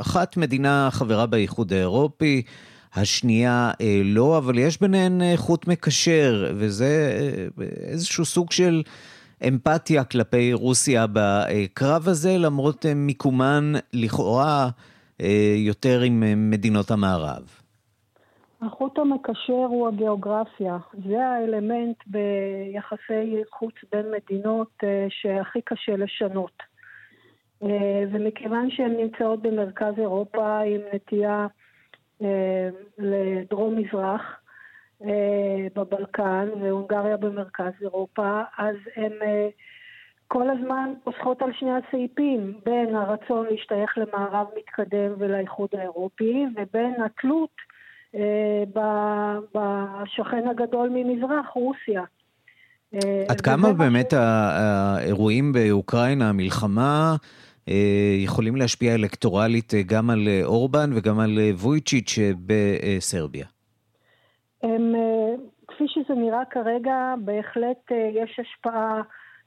אחת 0.00 0.36
מדינה 0.36 0.88
חברה 0.92 1.26
באיחוד 1.26 1.72
האירופי, 1.72 2.42
השנייה 2.94 3.70
אה, 3.80 4.00
לא, 4.04 4.38
אבל 4.38 4.58
יש 4.58 4.80
ביניהן 4.80 5.22
אה, 5.22 5.32
חוט 5.36 5.66
מקשר, 5.66 6.52
וזה 6.56 7.18
איזשהו 7.82 8.24
סוג 8.24 8.52
של 8.52 8.82
אמפתיה 9.48 10.04
כלפי 10.04 10.52
רוסיה 10.52 11.06
בקרב 11.12 12.08
הזה, 12.08 12.38
למרות 12.38 12.86
מיקומן 12.96 13.72
לכאורה 13.92 14.68
יותר 15.56 16.00
עם 16.00 16.50
מדינות 16.50 16.90
המערב. 16.90 17.42
החוט 18.62 18.98
המקשר 18.98 19.52
הוא 19.52 19.88
הגיאוגרפיה. 19.88 20.76
זה 21.08 21.26
האלמנט 21.26 21.96
ביחסי 22.06 23.42
חוץ 23.50 23.74
בין 23.92 24.06
מדינות 24.10 24.70
אה, 24.84 25.06
שהכי 25.08 25.60
קשה 25.64 25.96
לשנות. 25.96 26.62
אה, 27.62 28.04
ומכיוון 28.12 28.70
שהן 28.70 28.96
נמצאות 28.96 29.42
במרכז 29.42 29.94
אירופה 29.98 30.58
עם 30.58 30.80
נטייה 30.92 31.46
אה, 32.22 32.68
לדרום-מזרח, 32.98 34.22
בבלקן 35.74 36.48
והונגריה 36.60 37.16
במרכז 37.16 37.72
אירופה, 37.82 38.40
אז 38.58 38.76
הן 38.96 39.12
כל 40.28 40.50
הזמן 40.50 40.92
פוסחות 41.04 41.42
על 41.42 41.52
שני 41.52 41.70
הסעיפים, 41.72 42.60
בין 42.64 42.94
הרצון 42.94 43.46
להשתייך 43.50 43.98
למערב 43.98 44.46
מתקדם 44.56 45.12
ולאיחוד 45.18 45.68
האירופי, 45.72 46.46
ובין 46.56 46.94
התלות 47.02 47.50
בשכן 49.54 50.48
הגדול 50.50 50.88
ממזרח, 50.92 51.46
רוסיה. 51.54 52.02
עד 53.28 53.40
כמה 53.40 53.72
באמת 53.72 54.12
האירועים 54.12 55.52
באוקראינה, 55.52 56.28
המלחמה, 56.28 57.16
אה, 57.68 58.14
יכולים 58.24 58.56
להשפיע 58.56 58.94
אלקטורלית 58.94 59.74
אה, 59.74 59.82
גם 59.82 60.10
על 60.10 60.28
אה, 60.28 60.40
אורבן 60.44 60.90
וגם 60.94 61.20
על 61.20 61.38
וויצ'יץ' 61.52 62.18
בסרביה? 62.46 63.46
הם, 64.62 64.94
כפי 65.68 65.84
שזה 65.88 66.14
נראה 66.14 66.44
כרגע, 66.50 67.14
בהחלט 67.18 67.90
יש 68.14 68.40
השפעה 68.40 69.02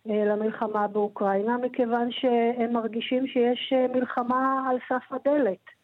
למלחמה 0.05 0.87
באוקראינה, 0.87 1.57
מכיוון 1.57 2.11
שהם 2.11 2.73
מרגישים 2.73 3.27
שיש 3.27 3.73
מלחמה 3.93 4.69
על 4.69 4.77
סף 4.89 5.11
הדלת. 5.11 5.78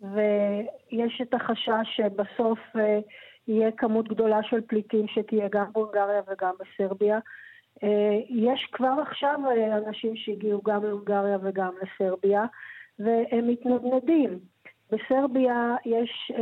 ויש 0.00 1.20
את 1.22 1.34
החשש 1.34 1.96
שבסוף 1.96 2.58
אה, 2.76 2.98
יהיה 3.48 3.70
כמות 3.70 4.08
גדולה 4.08 4.42
של 4.42 4.60
פליטים 4.60 5.08
שתהיה 5.08 5.48
גם 5.48 5.72
בהונגריה 5.72 6.22
וגם 6.28 6.54
בסרביה. 6.60 7.18
אה, 7.82 8.20
יש 8.28 8.68
כבר 8.72 8.94
עכשיו 9.02 9.40
אה, 9.50 9.76
אנשים 9.76 10.16
שהגיעו 10.16 10.62
גם 10.62 10.84
להונגריה 10.84 11.38
וגם 11.42 11.72
לסרביה, 11.82 12.44
והם 12.98 13.48
מתנדנדים. 13.48 14.38
בסרביה 14.90 15.76
יש 15.84 16.32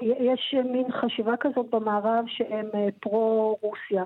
יש 0.00 0.54
מין 0.64 0.92
חשיבה 0.92 1.36
כזאת 1.36 1.70
במערב 1.70 2.24
שהם 2.26 2.66
פרו-רוסיה. 3.00 4.04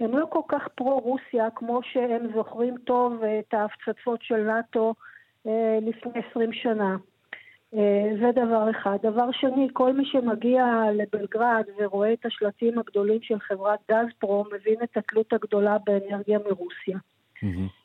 הם 0.00 0.18
לא 0.18 0.26
כל 0.26 0.40
כך 0.48 0.68
פרו-רוסיה 0.68 1.50
כמו 1.50 1.80
שהם 1.82 2.32
זוכרים 2.34 2.74
טוב 2.78 3.24
את 3.24 3.54
ההפצצות 3.54 4.22
של 4.22 4.36
נאט"ו 4.36 4.94
לפני 5.80 6.12
עשרים 6.14 6.52
שנה. 6.52 6.96
זה 8.20 8.30
דבר 8.34 8.70
אחד. 8.70 8.96
דבר 9.02 9.30
שני, 9.32 9.68
כל 9.72 9.92
מי 9.92 10.04
שמגיע 10.04 10.64
לבלגרד 10.94 11.64
ורואה 11.78 12.12
את 12.12 12.26
השלטים 12.26 12.78
הגדולים 12.78 13.22
של 13.22 13.38
חברת 13.38 13.78
גזפרו 13.90 14.44
מבין 14.52 14.76
את 14.82 14.96
התלות 14.96 15.32
הגדולה 15.32 15.76
באנרגיה 15.86 16.38
מרוסיה. 16.38 16.98
Mm-hmm. 17.36 17.80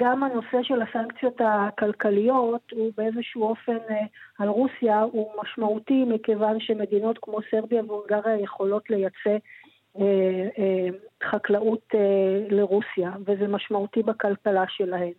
גם 0.00 0.22
הנושא 0.22 0.62
של 0.62 0.82
הסנקציות 0.82 1.40
הכלכליות 1.44 2.70
הוא 2.72 2.90
באיזשהו 2.96 3.42
אופן 3.42 3.76
על 4.38 4.48
רוסיה 4.48 5.00
הוא 5.00 5.32
משמעותי 5.42 6.04
מכיוון 6.04 6.60
שמדינות 6.60 7.18
כמו 7.22 7.38
סרביה 7.50 7.82
והונגריה 7.86 8.40
יכולות 8.40 8.90
לייצא 8.90 9.36
חקלאות 11.22 11.94
לרוסיה 12.50 13.10
וזה 13.26 13.48
משמעותי 13.48 14.02
בכלכלה 14.02 14.64
שלהן. 14.68 15.12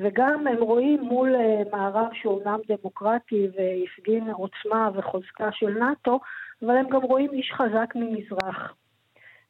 וגם 0.00 0.46
הם 0.46 0.62
רואים 0.62 1.00
מול 1.00 1.34
אה, 1.34 1.62
מערב 1.72 2.08
שהוא 2.12 2.40
אומנם 2.40 2.58
דמוקרטי 2.68 3.46
והפגין 3.56 4.30
עוצמה 4.30 4.90
וחוזקה 4.94 5.48
של 5.52 5.70
נאט"ו, 5.70 6.20
אבל 6.62 6.76
הם 6.76 6.88
גם 6.88 7.02
רואים 7.02 7.30
איש 7.32 7.52
חזק 7.52 7.94
ממזרח. 7.94 8.74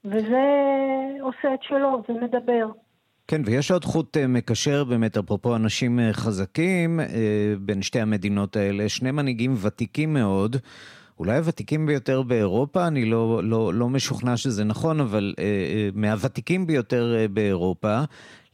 וזה 0.05 0.47
עושה 1.21 1.55
את 1.55 1.63
שלו, 1.63 2.03
זה 2.09 2.15
מדבר. 2.15 2.67
כן, 3.29 3.43
ויש 3.45 3.71
עוד 3.71 3.85
חוט 3.85 4.17
אה, 4.17 4.27
מקשר 4.27 4.85
באמת, 4.85 5.17
אפרופו 5.17 5.57
אנשים 5.57 6.01
אה, 6.01 6.13
חזקים, 6.13 7.01
בין 7.61 7.83
שתי 7.83 8.01
המדינות 8.01 8.57
האלה, 8.57 8.89
שני 8.89 9.11
מנהיגים 9.11 9.55
ותיקים 9.63 10.15
מאוד. 10.15 10.57
אולי 11.21 11.37
הוותיקים 11.37 11.87
ביותר 11.87 12.23
באירופה, 12.23 12.87
אני 12.87 13.05
לא, 13.05 13.41
לא, 13.45 13.75
לא 13.75 13.89
משוכנע 13.89 14.37
שזה 14.37 14.65
נכון, 14.65 15.01
אבל 15.01 15.35
אה, 15.39 15.45
אה, 15.45 15.89
מהוותיקים 15.95 16.67
ביותר 16.67 17.15
אה, 17.19 17.29
באירופה, 17.29 18.01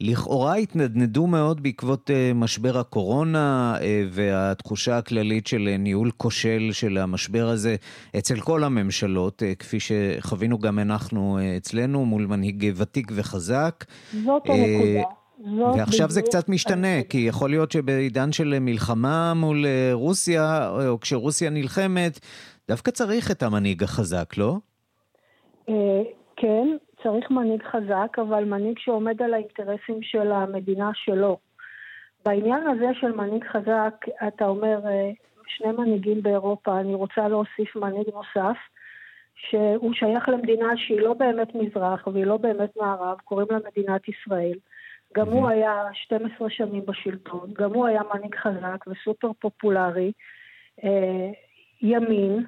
לכאורה 0.00 0.54
התנדנדו 0.54 1.26
מאוד 1.26 1.62
בעקבות 1.62 2.10
אה, 2.10 2.32
משבר 2.34 2.78
הקורונה 2.78 3.76
אה, 3.80 4.04
והתחושה 4.10 4.98
הכללית 4.98 5.46
של 5.46 5.68
אה, 5.68 5.76
ניהול 5.76 6.10
כושל 6.16 6.68
של 6.72 6.98
המשבר 6.98 7.48
הזה 7.48 7.76
אצל 8.18 8.40
כל 8.40 8.64
הממשלות, 8.64 9.42
אה, 9.42 9.54
כפי 9.54 9.78
שחווינו 9.80 10.58
גם 10.58 10.78
אנחנו 10.78 11.38
אה, 11.38 11.56
אצלנו 11.56 12.04
מול 12.04 12.26
מנהיג 12.26 12.72
ותיק 12.76 13.12
וחזק. 13.14 13.84
זאת 14.24 14.42
אה, 14.48 14.54
הנקודה. 14.54 15.02
ועכשיו 15.76 16.10
זה 16.10 16.22
קצת 16.22 16.48
משתנה, 16.48 17.02
כי 17.08 17.18
יכול 17.18 17.50
להיות 17.50 17.72
שבעידן 17.72 18.32
של 18.32 18.58
מלחמה 18.58 19.34
מול 19.34 19.66
אה, 19.66 19.90
רוסיה, 19.92 20.70
או 20.88 21.00
כשרוסיה 21.00 21.50
נלחמת, 21.50 22.20
דווקא 22.68 22.90
צריך 22.90 23.30
את 23.30 23.42
המנהיג 23.42 23.82
החזק, 23.82 24.36
לא? 24.36 24.56
אה, 25.68 26.02
כן, 26.36 26.68
צריך 27.02 27.30
מנהיג 27.30 27.62
חזק, 27.62 28.18
אבל 28.18 28.44
מנהיג 28.44 28.78
שעומד 28.78 29.22
על 29.22 29.34
האינטרסים 29.34 30.02
של 30.02 30.32
המדינה 30.32 30.90
שלו. 30.94 31.38
בעניין 32.24 32.66
הזה 32.66 32.86
של 33.00 33.12
מנהיג 33.12 33.44
חזק, 33.44 34.04
אתה 34.28 34.46
אומר, 34.46 34.80
אה, 34.86 35.10
שני 35.46 35.72
מנהיגים 35.72 36.22
באירופה, 36.22 36.80
אני 36.80 36.94
רוצה 36.94 37.28
להוסיף 37.28 37.76
מנהיג 37.76 38.06
נוסף, 38.14 38.56
שהוא 39.34 39.94
שייך 39.94 40.28
למדינה 40.28 40.66
שהיא 40.76 41.00
לא 41.00 41.14
באמת 41.14 41.54
מזרח 41.54 42.06
והיא 42.06 42.24
לא 42.24 42.36
באמת 42.36 42.76
מערב, 42.76 43.18
קוראים 43.24 43.48
לה 43.50 43.58
מדינת 43.70 44.08
ישראל. 44.08 44.58
גם 45.16 45.28
הוא 45.28 45.48
היה 45.48 45.82
12 45.92 46.50
שנים 46.50 46.86
בשלטון, 46.86 47.50
גם 47.52 47.74
הוא 47.74 47.86
היה 47.86 48.00
מנהיג 48.14 48.34
חזק 48.34 48.84
וסופר 48.86 49.30
פופולרי. 49.40 50.12
אה, 50.84 51.30
ימין, 51.82 52.44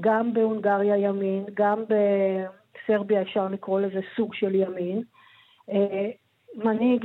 גם 0.00 0.34
בהונגריה 0.34 0.96
ימין, 0.96 1.44
גם 1.54 1.84
בסרביה 1.88 3.22
אפשר 3.22 3.48
לקרוא 3.48 3.80
לזה 3.80 4.00
סוג 4.16 4.34
של 4.34 4.54
ימין. 4.54 5.02
אה, 5.70 6.10
מנהיג 6.54 7.04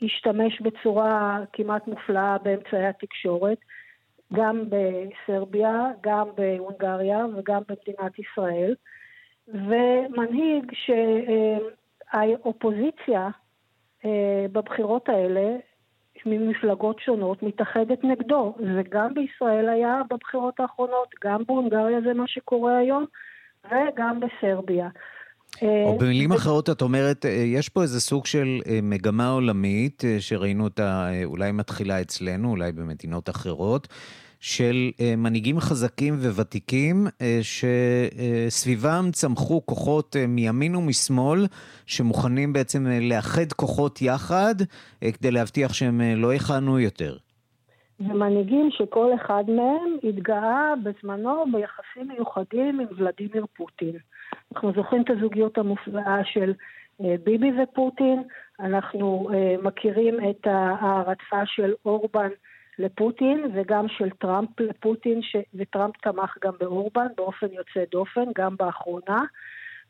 שהשתמש 0.00 0.60
בצורה 0.60 1.38
כמעט 1.52 1.86
מופלאה 1.86 2.38
באמצעי 2.38 2.86
התקשורת, 2.86 3.58
גם 4.32 4.64
בסרביה, 4.68 5.90
גם 6.00 6.28
בהונגריה 6.34 7.26
וגם 7.36 7.62
במדינת 7.68 8.18
ישראל, 8.18 8.74
ומנהיג 9.48 10.72
שהאופוזיציה 12.12 13.28
אה, 14.04 14.46
בבחירות 14.52 15.08
האלה 15.08 15.56
ממפלגות 16.26 17.00
שונות 17.00 17.42
מתאחדת 17.42 18.04
נגדו. 18.04 18.54
וגם 18.76 19.14
בישראל 19.14 19.68
היה 19.68 20.02
בבחירות 20.10 20.60
האחרונות, 20.60 21.08
גם 21.24 21.42
בהונגריה 21.46 22.00
זה 22.00 22.14
מה 22.14 22.24
שקורה 22.26 22.76
היום, 22.76 23.04
וגם 23.66 24.20
בסרביה. 24.20 24.88
או 25.62 25.98
במילים 25.98 26.32
אחרות, 26.32 26.70
את 26.70 26.82
אומרת, 26.82 27.26
אה, 27.26 27.30
יש 27.30 27.68
פה 27.68 27.82
איזה 27.82 28.00
סוג 28.00 28.26
של 28.26 28.60
אה, 28.66 28.78
מגמה 28.82 29.28
עולמית, 29.28 30.04
אה, 30.04 30.16
שראינו 30.20 30.64
אותה 30.64 31.08
אולי 31.24 31.52
מתחילה 31.52 32.00
אצלנו, 32.00 32.50
אולי 32.50 32.72
במדינות 32.72 33.30
אחרות, 33.30 33.88
של 34.42 34.90
אה, 35.00 35.14
מנהיגים 35.16 35.58
חזקים 35.60 36.14
וותיקים 36.14 37.06
אה, 37.20 37.38
שסביבם 37.42 39.04
צמחו 39.12 39.66
כוחות 39.66 40.16
אה, 40.16 40.26
מימין 40.26 40.76
ומשמאל 40.76 41.46
שמוכנים 41.86 42.52
בעצם 42.52 42.86
לאחד 43.00 43.52
כוחות 43.56 44.02
יחד 44.02 44.54
כדי 45.00 45.30
להבטיח 45.30 45.72
שהם 45.72 46.00
לא 46.16 46.34
יכהנו 46.34 46.78
יותר. 46.78 47.16
זה 47.98 48.14
מנהיגים 48.14 48.68
שכל 48.70 49.10
אחד 49.14 49.44
מהם 49.48 49.96
התגאה 50.04 50.74
בזמנו 50.82 51.44
ביחסים 51.52 52.08
מיוחדים 52.08 52.80
עם 52.80 52.86
ולדימיר 52.96 53.46
פוטין. 53.56 53.96
אנחנו 54.54 54.72
זוכרים 54.72 55.02
את 55.02 55.10
הזוגיות 55.10 55.58
המופלאה 55.58 56.24
של 56.24 56.52
ביבי 57.00 57.50
ופוטין, 57.62 58.22
אנחנו 58.60 59.28
מכירים 59.62 60.30
את 60.30 60.46
ההערצה 60.46 61.42
של 61.46 61.72
אורבן 61.84 62.28
לפוטין 62.82 63.44
וגם 63.54 63.88
של 63.88 64.10
טראמפ 64.10 64.60
לפוטין, 64.60 65.22
ש... 65.22 65.36
וטראמפ 65.54 65.96
תמך 65.96 66.36
גם 66.44 66.52
באורבן 66.60 67.06
באופן 67.16 67.46
יוצא 67.46 67.90
דופן, 67.90 68.24
גם 68.36 68.56
באחרונה, 68.56 69.22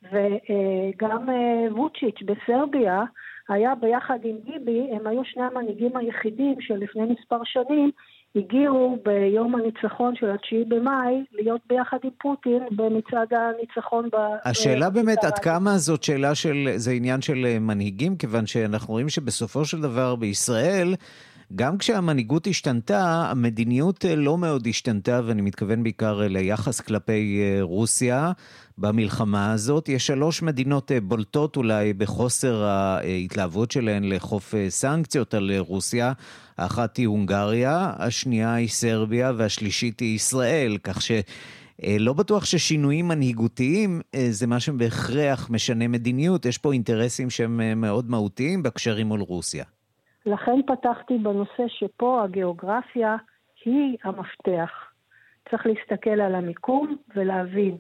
וגם 0.03 1.31
אה, 1.31 1.75
ווצ'יץ' 1.75 2.23
בסרביה 2.25 3.03
היה 3.49 3.75
ביחד 3.75 4.19
עם 4.25 4.37
ביבי, 4.45 4.89
הם 4.93 5.07
היו 5.07 5.25
שני 5.25 5.43
המנהיגים 5.43 5.97
היחידים 5.97 6.61
שלפני 6.61 7.03
מספר 7.03 7.45
שנים 7.45 7.91
הגיעו 8.37 8.99
ביום 9.05 9.55
הניצחון 9.55 10.15
של 10.17 10.31
התשיעי 10.31 10.65
במאי 10.65 11.25
להיות 11.33 11.61
ביחד 11.69 11.99
עם 12.05 12.11
פוטין 12.21 12.63
במצעד 12.71 13.29
הניצחון 13.31 14.09
ב... 14.13 14.17
השאלה 14.45 14.91
באמת 14.91 15.25
עד 15.25 15.39
כמה 15.39 15.71
זאת 15.79 16.03
שאלה 16.03 16.35
של, 16.35 16.69
זה 16.77 16.91
עניין 16.91 17.21
של 17.21 17.45
אה, 17.45 17.59
מנהיגים, 17.59 18.17
כיוון 18.17 18.47
שאנחנו 18.47 18.93
רואים 18.93 19.09
שבסופו 19.09 19.65
של 19.65 19.81
דבר 19.81 20.17
בישראל 20.17 20.95
גם 21.55 21.79
כשהמנהיגות 21.79 22.47
השתנתה, 22.47 23.31
המדיניות 23.31 24.05
אה, 24.05 24.17
לא 24.17 24.39
מאוד 24.39 24.67
השתנתה, 24.67 25.21
ואני 25.27 25.43
מתכוון 25.43 25.83
בעיקר 25.83 26.23
אה, 26.23 26.29
ליחס 26.29 26.81
כלפי 26.81 27.41
אה, 27.43 27.63
רוסיה 27.63 28.33
במלחמה 28.79 29.53
הזאת. 29.53 29.89
יש 29.89 30.07
שלוש 30.07 30.43
מדינות 30.43 30.91
בולטות 31.03 31.57
אולי 31.57 31.93
בחוסר 31.93 32.65
ההתלהבות 32.65 33.71
שלהן 33.71 34.05
לאכוף 34.05 34.55
סנקציות 34.69 35.35
על 35.35 35.51
רוסיה. 35.59 36.13
האחת 36.59 36.97
היא 36.97 37.07
הונגריה, 37.07 37.93
השנייה 37.97 38.55
היא 38.55 38.69
סרביה 38.69 39.33
והשלישית 39.37 40.01
היא 40.01 40.15
ישראל, 40.15 40.79
כך 40.83 41.03
ש... 41.03 41.13
לא 41.99 42.13
בטוח 42.13 42.45
ששינויים 42.45 43.09
מנהיגותיים 43.09 44.01
זה 44.31 44.47
מה 44.47 44.61
שבהכרח 44.61 45.51
משנה 45.51 45.89
מדיניות, 45.89 46.47
יש 46.47 46.59
פה 46.59 46.73
אינטרסים 46.73 47.31
שהם 47.31 47.81
מאוד 47.81 48.11
מהותיים 48.11 48.63
בקשרים 48.63 49.07
מול 49.07 49.21
רוסיה. 49.21 49.65
לכן 50.27 50.61
פתחתי 50.67 51.19
בנושא 51.19 51.63
שפה 51.69 52.23
הגיאוגרפיה 52.25 53.17
היא 53.65 53.97
המפתח. 54.05 54.71
צריך 55.51 55.67
להסתכל 55.67 56.21
על 56.21 56.35
המיקום 56.35 56.97
ולהבין. 57.17 57.77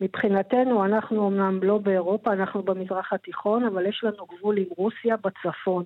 מבחינתנו, 0.00 0.84
אנחנו 0.84 1.28
אמנם 1.28 1.62
לא 1.62 1.78
באירופה, 1.78 2.32
אנחנו 2.32 2.62
במזרח 2.62 3.12
התיכון, 3.12 3.64
אבל 3.64 3.86
יש 3.86 4.04
לנו 4.04 4.26
גבול 4.26 4.58
עם 4.58 4.66
רוסיה 4.76 5.16
בצפון 5.16 5.84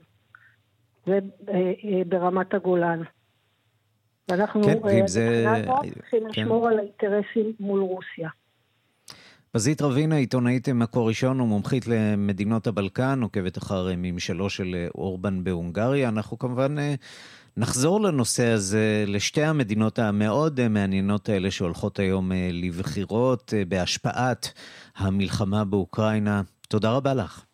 וברמת 1.07 2.55
אה, 2.55 2.59
הגולן. 2.59 3.03
ואנחנו 4.31 4.63
כן, 4.63 4.77
מבחינת 4.77 5.09
זה... 5.09 5.45
צריכים 5.95 6.23
כן. 6.23 6.43
לשמור 6.43 6.69
על 6.69 6.79
האינטרסים 6.79 7.53
מול 7.61 7.81
רוסיה. 7.81 8.29
פזית 9.53 9.83
רבינה, 9.83 10.17
עיתונאית 10.17 10.69
מקור 10.69 11.09
ראשון 11.09 11.41
ומומחית 11.41 11.87
למדינות 11.87 12.67
הבלקן, 12.67 13.21
עוקבת 13.23 13.59
אחר 13.59 13.87
ממשלו 13.97 14.51
של 14.51 14.87
אורבן 14.95 15.45
בהונגריה. 15.45 16.09
אנחנו 16.09 16.39
כמובן 16.39 16.79
אה, 16.79 16.95
נחזור 17.57 18.01
לנושא 18.01 18.47
הזה, 18.47 19.05
לשתי 19.07 19.43
המדינות 19.43 19.99
המאוד 19.99 20.69
מעניינות 20.69 21.29
האלה 21.29 21.51
שהולכות 21.51 21.99
היום 21.99 22.33
אה, 22.33 22.49
לבחירות 22.53 23.55
אה, 23.57 23.63
בהשפעת 23.69 24.53
המלחמה 24.97 25.65
באוקראינה. 25.65 26.43
תודה 26.69 26.93
רבה 26.93 27.15
לך. 27.15 27.45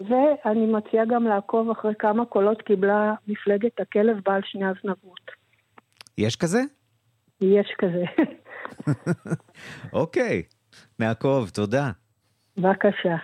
ואני 0.00 0.66
מציעה 0.66 1.04
גם 1.04 1.24
לעקוב 1.24 1.70
אחרי 1.70 1.92
כמה 1.98 2.24
קולות 2.24 2.62
קיבלה 2.62 3.14
מפלגת 3.28 3.80
הכלב 3.80 4.16
בעל 4.24 4.40
שני 4.44 4.64
הזנבות. 4.66 5.30
יש 6.18 6.36
כזה? 6.36 6.60
יש 7.40 7.74
כזה. 7.78 8.04
אוקיי, 9.92 10.42
נעקוב, 10.98 11.48
תודה. 11.48 11.90
בבקשה. 12.56 13.16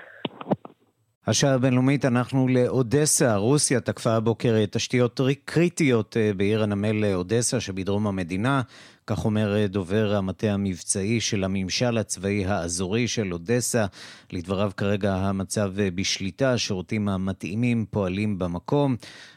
השעה 1.27 1.55
הבינלאומית, 1.55 2.05
אנחנו 2.05 2.49
לאודסה. 2.49 3.37
רוסיה 3.37 3.81
תקפה 3.81 4.13
הבוקר 4.15 4.65
תשתיות 4.71 5.21
קריטיות 5.45 6.17
אה, 6.17 6.31
בעיר 6.37 6.63
הנמל 6.63 7.05
אודסה 7.15 7.61
שבדרום 7.61 8.07
המדינה. 8.07 8.63
כך 9.07 9.25
אומר 9.25 9.57
אה, 9.57 9.67
דובר 9.67 10.15
המטה 10.15 10.47
המבצעי 10.47 11.21
של 11.21 11.45
הממשל 11.45 11.99
הצבאי 11.99 12.47
האזורי 12.47 13.09
של 13.09 13.33
אודסה. 13.33 13.87
לדבריו 14.33 14.71
כרגע 14.77 15.15
המצב 15.15 15.73
אה, 15.79 15.89
בשליטה, 15.95 16.53
השירותים 16.53 17.09
המתאימים 17.09 17.87
פועלים 17.91 18.39
במקום. 18.39 18.97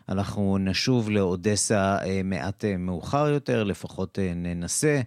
אנחנו 0.10 0.58
נשוב 0.58 1.10
לאודסה 1.10 1.98
מעט 2.24 2.66
מאוחר 2.80 3.28
יותר, 3.28 3.64
לפחות 3.64 4.20
ננסה. 4.36 5.02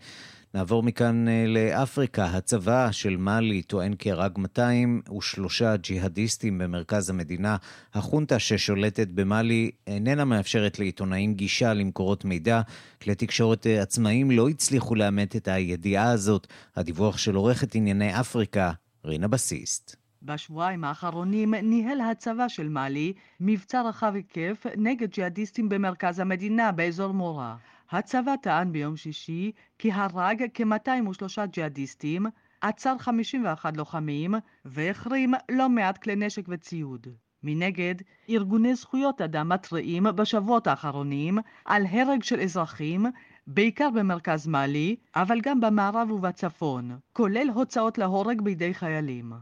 נעבור 0.55 0.83
מכאן 0.83 1.29
אה, 1.29 1.45
לאפריקה. 1.47 2.25
הצבא 2.25 2.93
של 2.93 3.17
מאלי 3.17 3.63
טוען 3.63 3.95
כי 3.95 4.11
הרג 4.11 4.39
203 4.39 5.63
ג'יהאדיסטים 5.63 6.59
במרכז 6.59 7.11
המדינה. 7.11 7.57
החונטה 7.95 8.39
ששולטת 8.39 9.09
במאלי 9.09 9.71
איננה 9.87 10.25
מאפשרת 10.25 10.79
לעיתונאים 10.79 11.35
גישה 11.35 11.75
למקורות 11.75 12.25
מידע. 12.25 12.61
כלי 13.03 13.15
תקשורת 13.15 13.67
אה, 13.67 13.83
עצמאיים 13.83 14.31
לא 14.31 14.49
הצליחו 14.49 14.95
לאמת 14.95 15.37
את 15.37 15.49
הידיעה 15.49 16.11
הזאת. 16.11 16.47
הדיווח 16.77 17.19
של 17.19 17.35
עורכת 17.35 17.75
ענייני 17.75 18.21
אפריקה, 18.21 18.73
רינה 19.05 19.29
בסיסט. 19.29 19.97
בשבועיים 20.23 20.85
האחרונים 20.85 21.55
ניהל 21.55 22.01
הצבא 22.01 22.49
של 22.49 22.69
מאלי 22.69 23.13
מבצע 23.41 23.83
רחב 23.83 24.13
היקף 24.15 24.67
נגד 24.77 25.11
ג'יהאדיסטים 25.11 25.69
במרכז 25.69 26.19
המדינה 26.19 26.73
באזור 26.73 27.13
מורה. 27.13 27.57
הצבא 27.93 28.37
טען 28.43 28.73
ביום 28.73 28.97
שישי 28.97 29.53
כי 29.79 29.93
הרג 29.93 30.45
כ-203 30.55 31.47
ג'יהאדיסטים, 31.47 32.27
עצר 32.61 32.99
51 32.99 33.77
לוחמים 33.77 34.35
והחרים 34.65 35.35
לא 35.51 35.69
מעט 35.69 35.99
כלי 35.99 36.17
נשק 36.17 36.43
וציוד. 36.49 37.07
מנגד, 37.43 37.95
ארגוני 38.31 38.75
זכויות 38.75 39.21
אדם 39.21 39.49
מתריעים 39.49 40.07
בשבועות 40.15 40.67
האחרונים 40.67 41.39
על 41.65 41.87
הרג 41.87 42.23
של 42.23 42.41
אזרחים, 42.41 43.07
בעיקר 43.47 43.91
במרכז 43.91 44.47
מאלי, 44.47 44.97
אבל 45.17 45.41
גם 45.41 45.61
במערב 45.61 46.11
ובצפון, 46.11 46.99
כולל 47.13 47.49
הוצאות 47.55 47.99
להורג 47.99 48.41
בידי 48.41 48.75
חיילים. 48.75 49.33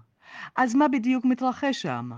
אז 0.56 0.74
מה 0.74 0.88
בדיוק 0.88 1.24
מתרחש 1.24 1.82
שם? 1.82 2.10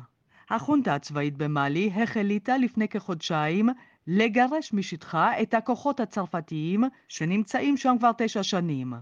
החונטה 0.51 0.95
הצבאית 0.95 1.37
במאלי 1.37 1.93
החליטה 1.97 2.57
לפני 2.57 2.89
כחודשיים 2.89 3.69
לגרש 4.07 4.73
משטחה 4.73 5.43
את 5.43 5.55
הכוחות 5.55 6.01
הצרפתיים 6.01 6.85
שנמצאים 7.09 7.77
שם 7.77 7.97
כבר 7.99 8.11
תשע 8.19 8.43
שנים. 8.43 8.93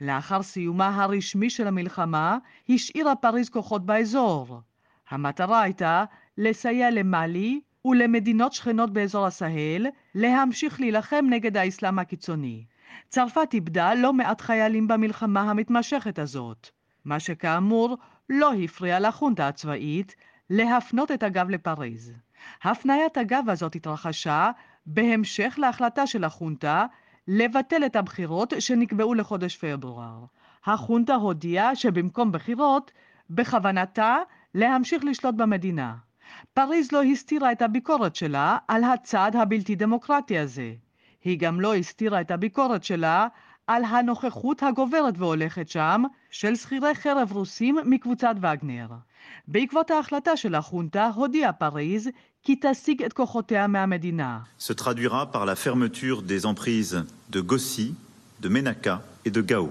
לאחר 0.00 0.42
סיומה 0.42 1.02
הרשמי 1.02 1.50
של 1.50 1.66
המלחמה, 1.66 2.38
השאירה 2.68 3.16
פריז 3.16 3.48
כוחות 3.48 3.86
באזור. 3.86 4.60
המטרה 5.10 5.62
הייתה 5.62 6.04
לסייע 6.38 6.90
למאלי 6.90 7.60
ולמדינות 7.84 8.52
שכנות 8.52 8.92
באזור 8.92 9.26
הסהל 9.26 9.86
להמשיך 10.14 10.80
להילחם 10.80 11.24
נגד 11.30 11.56
האסלאם 11.56 11.98
הקיצוני. 11.98 12.64
צרפת 13.08 13.48
איבדה 13.54 13.94
לא 13.94 14.12
מעט 14.12 14.40
חיילים 14.40 14.88
במלחמה 14.88 15.40
המתמשכת 15.40 16.18
הזאת, 16.18 16.70
מה 17.04 17.20
שכאמור 17.20 17.96
לא 18.30 18.52
הפריע 18.54 19.00
לחונטה 19.00 19.48
הצבאית 19.48 20.14
להפנות 20.50 21.10
את 21.10 21.22
הגב 21.22 21.50
לפריז. 21.50 22.12
הפניית 22.62 23.16
הגב 23.16 23.44
הזאת 23.48 23.74
התרחשה 23.74 24.50
בהמשך 24.86 25.54
להחלטה 25.58 26.06
של 26.06 26.24
החונטה 26.24 26.86
לבטל 27.28 27.86
את 27.86 27.96
הבחירות 27.96 28.52
שנקבעו 28.58 29.14
לחודש 29.14 29.56
פברואר. 29.56 30.24
החונטה 30.64 31.14
הודיעה 31.14 31.74
שבמקום 31.74 32.32
בחירות, 32.32 32.90
בכוונתה 33.30 34.16
להמשיך 34.54 35.04
לשלוט 35.04 35.34
במדינה. 35.34 35.94
פריז 36.54 36.92
לא 36.92 37.02
הסתירה 37.02 37.52
את 37.52 37.62
הביקורת 37.62 38.16
שלה 38.16 38.58
על 38.68 38.84
הצעד 38.84 39.36
הבלתי 39.36 39.74
דמוקרטי 39.74 40.38
הזה. 40.38 40.72
היא 41.24 41.38
גם 41.38 41.60
לא 41.60 41.74
הסתירה 41.74 42.20
את 42.20 42.30
הביקורת 42.30 42.84
שלה 42.84 43.26
על 43.66 43.84
הנוכחות 43.84 44.62
הגוברת 44.62 45.14
והולכת 45.18 45.68
שם 45.68 46.02
של 46.30 46.56
שכירי 46.56 46.94
חרב 46.94 47.32
רוסים 47.32 47.76
מקבוצת 47.84 48.34
וגנר. 48.36 48.88
בעקבות 49.47 49.91
ההחלטה 49.91 50.37
של 50.37 50.55
החונטה 50.55 51.09
הודיעה 51.15 51.53
פריז 51.53 52.09
qui 52.47 52.55
תשיג 52.61 53.03
את 53.03 53.13
כוחותיה 53.13 53.67
מהמדינה. 53.67 54.39
Se 54.59 54.73
traduira 54.73 55.31
par 55.31 55.45
la 55.45 55.55
fermeture 55.55 56.21
des 56.21 56.45
emprises 56.45 57.03
de 57.29 57.41
Gossi, 57.41 57.95
de 58.39 58.49
Menaka 58.49 59.01
et 59.25 59.31
de 59.31 59.41
Gao. 59.41 59.69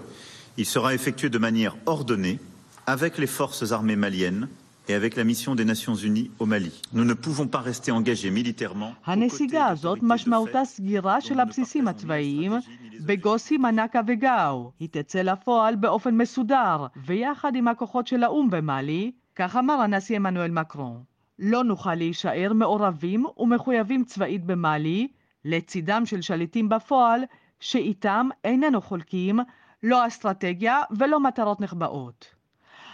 Il 0.59 0.67
sera 0.67 0.95
effectué 0.95 1.29
de 1.31 1.39
manière 1.39 1.75
ordonnée 1.87 2.39
avec 2.87 3.19
les 3.19 3.27
forces 3.27 3.73
armées 3.73 3.97
maliennes 3.97 4.49
et 4.89 4.95
avec 4.95 5.17
la 5.17 5.25
mission 5.25 5.55
des 5.55 5.65
Nations 5.65 5.95
Unies 5.95 6.31
au 6.39 6.47
Mali. 6.47 6.73
Nous 6.93 7.05
ne 7.05 7.15
pouvons 7.15 7.47
pas 7.47 7.61
rester 7.61 7.91
engagés 7.93 8.31
militairement. 8.31 8.93
הנסיגה 9.07 9.67
הזאת 9.67 9.99
משמעותה 10.03 10.65
סגירה 10.65 11.21
של 11.21 11.41
הבסיסים 11.41 11.89
הצבאיים 11.89 12.53
בגוסי, 13.01 13.57
מנקה 13.59 14.01
וגאו. 14.07 14.73
היא 14.81 14.89
תצא 14.93 15.23
לפועל 15.23 15.77
באופן 15.77 16.15
מסודר, 16.17 16.87
ויחד 17.07 17.57
עם 17.57 17.69
הכוחות 17.69 18.07
של 18.07 18.23
האו"ם 18.25 18.51
במאלי, 18.51 19.13
כך 19.36 19.56
אמר 19.56 19.74
הנשיא 19.74 20.16
עמנואל 20.16 20.52
מקרון. 20.52 21.04
לא 21.40 21.64
נוכל 21.64 21.96
להישאר 21.96 22.54
מעורבים 22.54 23.26
ומחויבים 23.38 24.04
צבאית 24.04 24.46
במאלי, 24.46 25.08
לצידם 25.46 26.06
של 26.06 26.22
שליטים 26.22 26.70
בפועל, 26.70 27.24
שאיתם 27.60 28.30
איננו 28.44 28.82
חולקים 28.82 29.40
לא 29.84 30.08
אסטרטגיה 30.08 30.82
ולא 30.98 31.20
מטרות 31.20 31.62
נחבאות. 31.62 32.36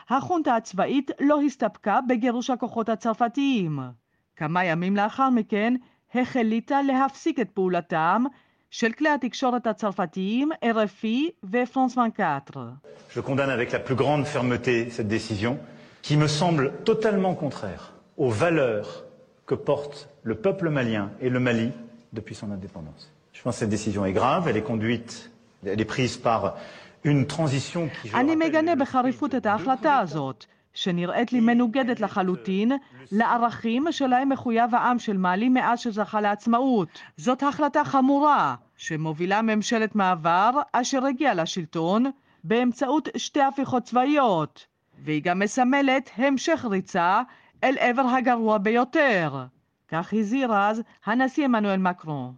החונטה 0.10 0.56
הצבאית 0.56 1.12
לא 1.20 1.42
הסתפקה 1.42 2.00
בגירוש 2.08 2.50
הכוחות 2.50 2.90
הצרפתיים. 2.90 3.80
כמה 4.36 4.66
ימים 4.66 4.96
לאחר 4.96 5.30
מכן 5.30 5.74
החליטה 6.16 6.82
להפסיק 6.82 7.40
את 7.40 7.50
פעולתם 7.50 8.24
של 8.72 8.92
כלי 8.92 9.10
התקשורת 9.10 9.68
הצרפתיים 9.68 10.50
RFI 10.66 11.32
ופרנס 11.44 11.98
24. 11.98 12.72
Je 13.16 13.20
condamne 13.22 13.50
avec 13.50 13.72
la 13.72 13.80
plus 13.80 13.96
grande 13.96 14.26
fermeté 14.26 14.90
cette 14.92 15.08
décision 15.08 15.58
qui 16.02 16.16
me 16.18 16.28
semble 16.28 16.74
totalement 16.86 17.34
contraire 17.36 17.94
aux 18.18 18.30
valeurs 18.30 18.90
que 19.46 19.56
porte 19.56 20.10
le 20.24 20.36
peuple 20.36 20.70
malien 20.70 21.10
et 21.22 21.30
le 21.30 21.40
Mali 21.40 21.72
depuis 22.14 22.36
son 22.36 22.52
indépendance. 22.52 23.12
Je 23.34 23.42
pense 23.42 23.56
que 23.56 23.60
cette 23.60 23.70
décision 23.70 24.06
est 24.06 24.14
grave, 24.14 24.48
elle 24.48 24.58
est 24.58 24.68
conduite, 24.74 25.32
elle 25.66 25.82
est 25.82 25.86
prise 25.86 26.18
par 26.18 26.56
une 27.04 27.26
transition 27.28 27.90
qui... 28.02 28.10
אני 28.16 28.36
מגנה 28.36 28.76
בחריפות 28.76 29.36
את 29.36 29.46
ההחלטה 29.46 29.98
הזאת, 29.98 30.46
שנראית 30.74 31.34
לי 31.34 31.40
מנוגדת 31.40 32.00
לחלוטין 32.00 32.72
לערכים 33.12 33.92
שלהם 33.92 34.30
מחויב 34.30 34.76
העם 34.76 35.00
של 35.00 35.18
מאלי 35.18 35.50
מאז 35.50 35.80
שזכה 35.80 36.22
לעצמאות. 36.22 36.90
זאת 37.18 37.44
החלטה 37.44 37.84
חמורה, 37.84 38.56
שמובילה 38.78 39.42
ממשלת 39.42 39.96
מעבר 39.96 40.52
אשר 40.72 41.06
הגיעה 41.06 41.34
לשלטון 41.34 42.06
באמצעות 42.44 43.10
שתי 43.18 43.42
הפיכות 43.42 43.84
צבאיות, 43.84 44.66
והיא 45.04 45.22
גם 45.24 45.40
מסמלת 45.40 46.10
המשך 46.16 46.66
ריצה 46.70 47.22
אל 47.64 47.76
עבר 47.80 48.02
הגרוע 48.02 48.58
ביותר. 48.58 49.46
כך 49.88 50.14
הזהיר 50.14 50.54
אז 50.54 50.82
הנשיא 51.06 51.46
עמנואל 51.46 51.78
מקרון. 51.78 52.34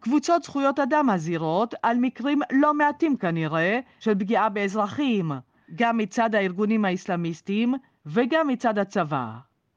קבוצות 0.00 0.42
זכויות 0.42 0.78
אדם 0.78 1.10
מזהירות 1.10 1.74
על 1.82 1.96
מקרים 2.00 2.40
לא 2.52 2.74
מעטים 2.74 3.16
כנראה 3.16 3.80
של 4.00 4.14
פגיעה 4.14 4.48
באזרחים, 4.48 5.32
גם 5.74 5.98
מצד 5.98 6.34
הארגונים 6.34 6.84
האסלאמיסטיים 6.84 7.74
וגם 8.06 8.48
מצד 8.48 8.78
הצבא. 8.78 9.30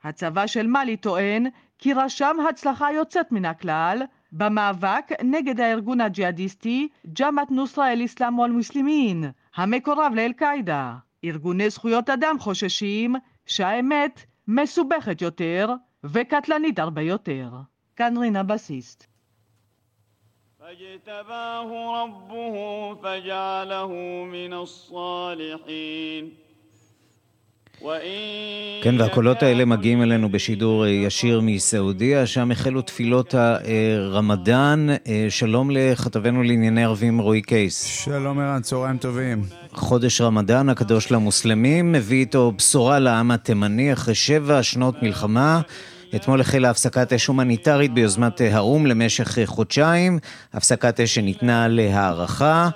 הצבא 0.03 0.47
של 0.47 0.67
מאלי 0.67 0.97
טוען 0.97 1.47
כי 1.77 1.93
רשם 1.93 2.35
הצלחה 2.49 2.91
יוצאת 2.91 3.31
מן 3.31 3.45
הכלל 3.45 4.01
במאבק 4.31 5.11
נגד 5.23 5.59
הארגון 5.59 6.01
הג'יהאדיסטי 6.01 6.87
ג'מאט 7.19 7.51
נוסרה 7.51 7.91
אל-אסלאם 7.91 8.39
ואל-מוסלימין, 8.39 9.23
המקורב 9.55 10.11
לאל-קאעידה. 10.15 10.95
ארגוני 11.24 11.70
זכויות 11.70 12.10
אדם 12.10 12.36
חוששים 12.40 13.16
שהאמת 13.46 14.24
מסובכת 14.48 15.22
יותר 15.22 15.68
וקטלנית 16.04 16.78
הרבה 16.78 17.02
יותר. 17.02 17.50
כאן 17.96 18.16
רינה 18.16 18.42
בסיסט. 18.42 19.06
فاجتباه 20.58 21.68
ربه 22.02 22.54
فجعله 23.02 23.92
من 24.24 24.52
الصالحين 24.52 26.36
כן, 28.83 29.01
והקולות 29.01 29.43
האלה 29.43 29.65
מגיעים 29.65 30.01
אלינו 30.01 30.29
בשידור 30.29 30.87
ישיר 30.87 31.41
מסעודיה, 31.43 32.25
שם 32.25 32.51
החלו 32.51 32.81
תפילות 32.81 33.35
הרמדאן. 33.37 34.87
שלום 35.29 35.69
לכתבנו 35.71 36.43
לענייני 36.43 36.83
ערבים 36.83 37.19
רועי 37.19 37.41
קייס. 37.41 37.83
שלום 37.83 38.39
ערן, 38.39 38.61
צהריים 38.61 38.97
טובים. 38.97 39.43
חודש 39.73 40.21
רמדאן 40.21 40.69
הקדוש 40.69 41.11
למוסלמים 41.11 41.91
מביא 41.91 42.19
איתו 42.19 42.51
בשורה 42.57 42.99
לעם 42.99 43.31
התימני 43.31 43.93
אחרי 43.93 44.15
שבע 44.15 44.63
שנות 44.63 45.03
מלחמה. 45.03 45.61
אתמול 46.15 46.41
החלה 46.41 46.69
הפסקת 46.69 47.13
אש 47.13 47.27
הומניטרית 47.27 47.93
ביוזמת 47.93 48.41
האו"ם 48.41 48.85
למשך 48.85 49.37
חודשיים, 49.45 50.19
הפסקת 50.53 50.99
אש 50.99 51.15
שניתנה 51.15 51.67
להערכה. 51.67 52.69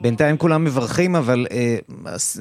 בינתיים 0.00 0.36
כולם 0.36 0.64
מברכים, 0.64 1.16
אבל 1.16 1.46
אה, 1.50 1.76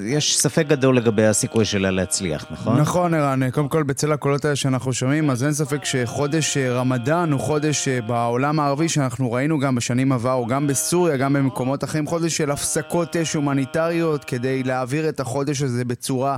יש 0.06 0.38
ספק 0.38 0.68
גדול 0.68 0.98
לגבי 0.98 1.26
הסיכוי 1.26 1.66
שלה 1.66 1.92
להצליח, 1.92 2.46
נכון? 2.52 2.80
נכון, 2.80 3.14
ערן. 3.14 3.52
קודם 3.52 3.68
כל, 3.68 3.84
בצל 3.84 4.12
הקולות 4.12 4.46
האלה 4.46 4.56
שאנחנו 4.56 4.94
שומעים, 4.94 5.30
אז 5.30 5.44
אין 5.44 5.54
ספק 5.54 5.86
שחודש 5.86 6.58
אה, 6.58 6.74
רמדאן 6.74 7.32
הוא 7.32 7.40
חודש 7.40 7.88
אה, 7.88 8.02
בעולם 8.02 8.60
הערבי 8.60 8.90
שאנחנו 8.90 9.32
ראינו 9.32 9.60
גם 9.60 9.76
בשנים 9.76 10.12
עברו, 10.12 10.46
גם 10.46 10.68
בסוריה, 10.68 11.18
גם 11.18 11.34
במקומות 11.34 11.84
אחרים, 11.84 12.08
חודש 12.08 12.38
של 12.38 12.52
הפסקות 12.52 13.16
אש 13.16 13.34
הומניטריות 13.34 14.24
כדי 14.24 14.64
להעביר 14.64 15.10
את 15.10 15.20
החודש 15.20 15.62
הזה 15.62 15.86
בצורה 15.86 16.38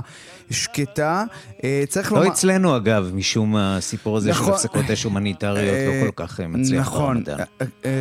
שקטה. 0.50 1.24
אה, 1.64 1.84
צריך 1.88 2.12
לא 2.12 2.18
לומר... 2.18 2.28
לא 2.28 2.34
אצלנו, 2.34 2.76
אגב, 2.76 3.10
משום 3.14 3.56
הסיפור 3.56 4.16
הזה 4.16 4.30
נכון... 4.30 4.46
של 4.46 4.52
הפסקות 4.52 4.90
אש 4.90 5.04
הומניטריות 5.04 5.76
לא 6.04 6.10
כל 6.10 6.26
כך 6.26 6.40
מצליח 6.40 6.80
נכון. 6.80 7.24
ברמדאן. 7.24 7.44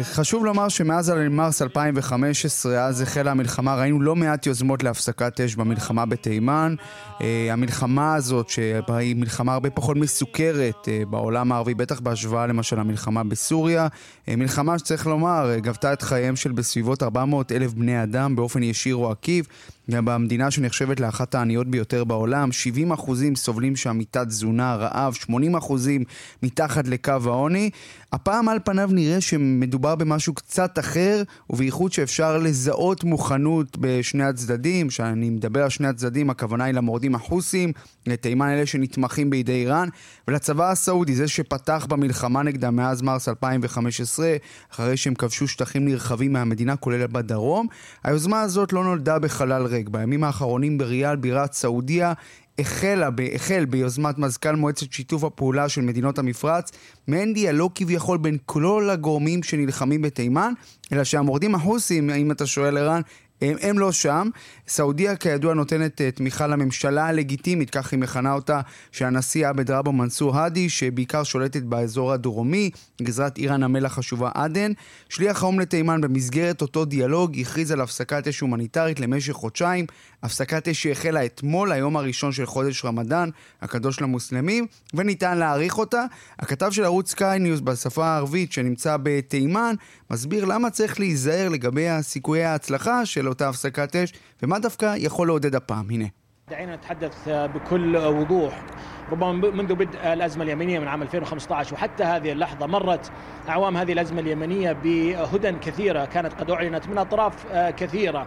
חשוב 0.04 0.46
לומר 0.46 0.70
שמאז 0.70 1.10
מרס 1.30 1.62
2015, 1.62 2.86
אז 2.86 3.05
החלה 3.06 3.32
המלחמה, 3.32 3.76
ראינו 3.76 4.02
לא 4.02 4.16
מעט 4.16 4.46
יוזמות 4.46 4.84
להפסקת 4.84 5.42
אש 5.42 5.56
במלחמה 5.56 6.06
בתימן. 6.06 6.76
אה, 7.22 7.48
המלחמה 7.52 8.16
הזאת, 8.16 8.50
שהיא 8.50 9.16
מלחמה 9.16 9.54
הרבה 9.54 9.70
פחות 9.70 9.98
מסוכרת 9.98 10.88
אה, 10.88 11.04
בעולם 11.10 11.52
הערבי, 11.52 11.74
בטח 11.74 12.00
בהשוואה 12.00 12.48
למשל 12.48 12.80
למלחמה 12.80 13.24
בסוריה, 13.24 13.88
אה, 14.28 14.36
מלחמה 14.36 14.80
שצריך 14.80 15.08
לומר, 15.08 15.52
גבתה 15.58 15.94
את 15.94 16.02
חייהם 16.02 16.36
של 16.36 16.52
בסביבות 16.52 17.04
400 17.04 17.52
אלף 17.52 17.74
בני 17.74 18.04
אדם 18.04 18.36
באופן 18.36 18.64
ישיר 18.64 18.96
או 18.96 19.12
עקיף. 19.12 19.46
במדינה 19.90 20.52
שנחשבת 20.52 21.00
לאחת 21.00 21.36
העניות 21.36 21.68
ביותר 21.68 22.04
בעולם, 22.04 22.52
70 22.52 22.92
אחוזים 22.92 23.36
סובלים 23.36 23.76
שם 23.76 23.98
מתת 23.98 24.28
תזונה, 24.28 24.76
רעב, 24.76 25.14
80 25.14 25.56
אחוזים 25.56 26.04
מתחת 26.44 26.88
לקו 26.88 27.12
העוני. 27.26 27.70
הפעם 28.14 28.50
על 28.50 28.60
פניו 28.64 28.90
נראה 28.92 29.22
שמדובר 29.22 29.96
במשהו 29.96 30.34
קצת 30.34 30.80
אחר, 30.80 31.24
ובייחוד 31.50 31.94
שאפשר 31.94 32.38
לזהות 32.38 33.04
מוכנות 33.04 33.78
בשני 33.78 34.24
הצדדים. 34.24 34.88
כשאני 34.88 35.30
מדבר 35.30 35.64
על 35.64 35.70
שני 35.70 35.88
הצדדים, 35.88 36.30
הכוונה 36.30 36.64
היא 36.64 36.74
למורדים 36.74 37.16
החוסים, 37.16 37.72
לתימן 38.08 38.50
אלה 38.50 38.66
שנתמכים 38.66 39.30
בידי 39.30 39.52
איראן, 39.52 39.90
ולצבא 40.28 40.72
הסעודי, 40.72 41.16
זה 41.16 41.28
שפתח 41.28 41.86
במלחמה 41.90 42.44
נגדם 42.44 42.76
מאז 42.76 43.02
מרס 43.02 43.30
2015, 43.30 44.36
אחרי 44.72 44.98
שהם 44.98 45.16
כבשו 45.16 45.48
שטחים 45.48 45.86
נרחבים 45.86 46.34
מהמדינה, 46.34 46.76
כולל 46.76 47.08
בדרום. 47.08 47.68
היוזמה 48.04 48.42
הזאת 48.42 48.74
לא 48.74 48.84
נולדה 48.84 49.20
בחלל 49.20 49.66
ריק. 49.66 49.90
בימים 49.90 50.24
האחרונים 50.24 50.78
בריאל, 50.78 51.16
בירת 51.16 51.54
סעודיה, 51.54 52.14
החלה, 52.60 53.10
החל 53.34 53.66
ביוזמת 53.66 54.18
מזכ"ל 54.18 54.56
מועצת 54.56 54.92
שיתוף 54.92 55.24
הפעולה 55.24 55.70
של 55.70 55.82
מדינות 55.82 56.20
המפרץ, 56.20 56.72
מעין 57.08 57.34
דיאלוג 57.34 57.72
כביכול 57.76 58.18
בין 58.18 58.38
כל 58.46 58.90
הגורמים 58.90 59.44
שנלחמים 59.44 60.02
בתימן, 60.02 60.54
אלא 60.94 61.04
שהמורדים 61.04 61.56
החוסים, 61.56 62.10
אם 62.10 62.32
אתה 62.32 62.46
שואל 62.46 62.78
ערן, 62.78 63.02
הם, 63.42 63.56
הם 63.62 63.80
לא 63.80 63.92
שם. 63.92 64.30
סעודיה 64.68 65.16
כידוע 65.16 65.54
נותנת 65.54 66.02
uh, 66.02 66.18
תמיכה 66.18 66.48
לממשלה 66.48 67.08
הלגיטימית, 67.08 67.70
כך 67.70 67.92
היא 67.92 68.00
מכנה 68.00 68.34
אותה, 68.34 68.62
שהנשיא 68.92 69.48
עבד 69.48 69.72
רבו 69.72 69.92
מנסור 69.92 70.38
האדי, 70.38 70.70
שבעיקר 70.70 71.24
שולטת 71.24 71.64
באזור 71.64 72.14
הדרומי, 72.14 72.70
גזרת 73.02 73.38
עיר 73.38 73.54
הנמל 73.54 73.86
החשובה 73.86 74.30
עדן. 74.34 74.72
שליח 75.10 75.44
האו"ם 75.44 75.60
לתימן 75.60 76.02
במסגרת 76.02 76.62
אותו 76.62 76.86
דיאלוג 76.86 77.40
הכריז 77.40 77.72
על 77.72 77.82
הפסקת 77.82 78.28
אש 78.28 78.40
הומניטרית 78.40 79.00
למשך 79.00 79.34
חודשיים. 79.34 79.86
הפסקת 80.24 80.68
אש 80.68 80.84
שהחלה 80.84 81.26
אתמול, 81.26 81.72
היום 81.72 81.98
הראשון 81.98 82.32
של 82.32 82.46
חודש 82.46 82.86
רמדאן, 82.86 83.30
הקדוש 83.62 84.02
למוסלמים, 84.02 84.68
וניתן 84.94 85.38
להעריך 85.38 85.78
אותה. 85.78 86.06
הכתב 86.40 86.72
של 86.72 86.84
ערוץ 86.84 87.12
סקיי 87.12 87.40
ניוז 87.40 87.62
בשפה 87.62 88.08
הערבית 88.08 88.52
שנמצא 88.52 88.98
בתימן, 89.04 89.76
מסביר 90.12 90.46
למה 90.46 90.70
צריך 90.70 91.00
להיזהר 91.00 91.50
לגבי 91.50 91.88
סיכויי 92.02 92.44
ההצלחה 92.44 93.06
של 93.06 93.25
אותה 93.27 93.49
הפסקת 93.49 93.97
אש, 93.97 94.13
ומה 94.43 94.59
דווקא 94.59 94.95
יכול 94.97 95.27
לעודד 95.27 95.55
הפעם. 95.55 95.91
הנה. 95.91 96.07
دعينا 96.51 96.77
نتحدث 96.77 97.29
بكل 97.29 97.97
وضوح 97.97 98.65
ربما 99.13 99.33
منذ 99.33 99.75
بدء 99.75 100.13
الأزمة 100.13 100.45
اليمنية 100.45 100.79
من 100.79 100.89
عام 100.89 101.03
2015 101.03 101.75
وحتى 101.75 102.05
هذه 102.05 102.33
اللحظة 102.33 102.67
مرت 102.67 103.11
أعوام 103.49 103.77
هذه 103.77 103.93
الأزمة 103.93 104.21
اليمنية 104.21 104.73
بهدى 104.73 105.53
كثيرة 105.53 106.05
كانت 106.05 106.33
قد 106.33 106.51
أعلنت 106.51 106.89
من 106.89 106.99
أطراف 106.99 107.47
كثيرة 107.53 108.27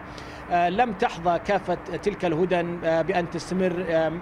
لم 0.50 0.92
تحظى 0.92 1.38
كافة 1.44 1.76
تلك 2.02 2.24
الهدن 2.24 2.66
بأن 3.06 3.30
تستمر 3.30 3.72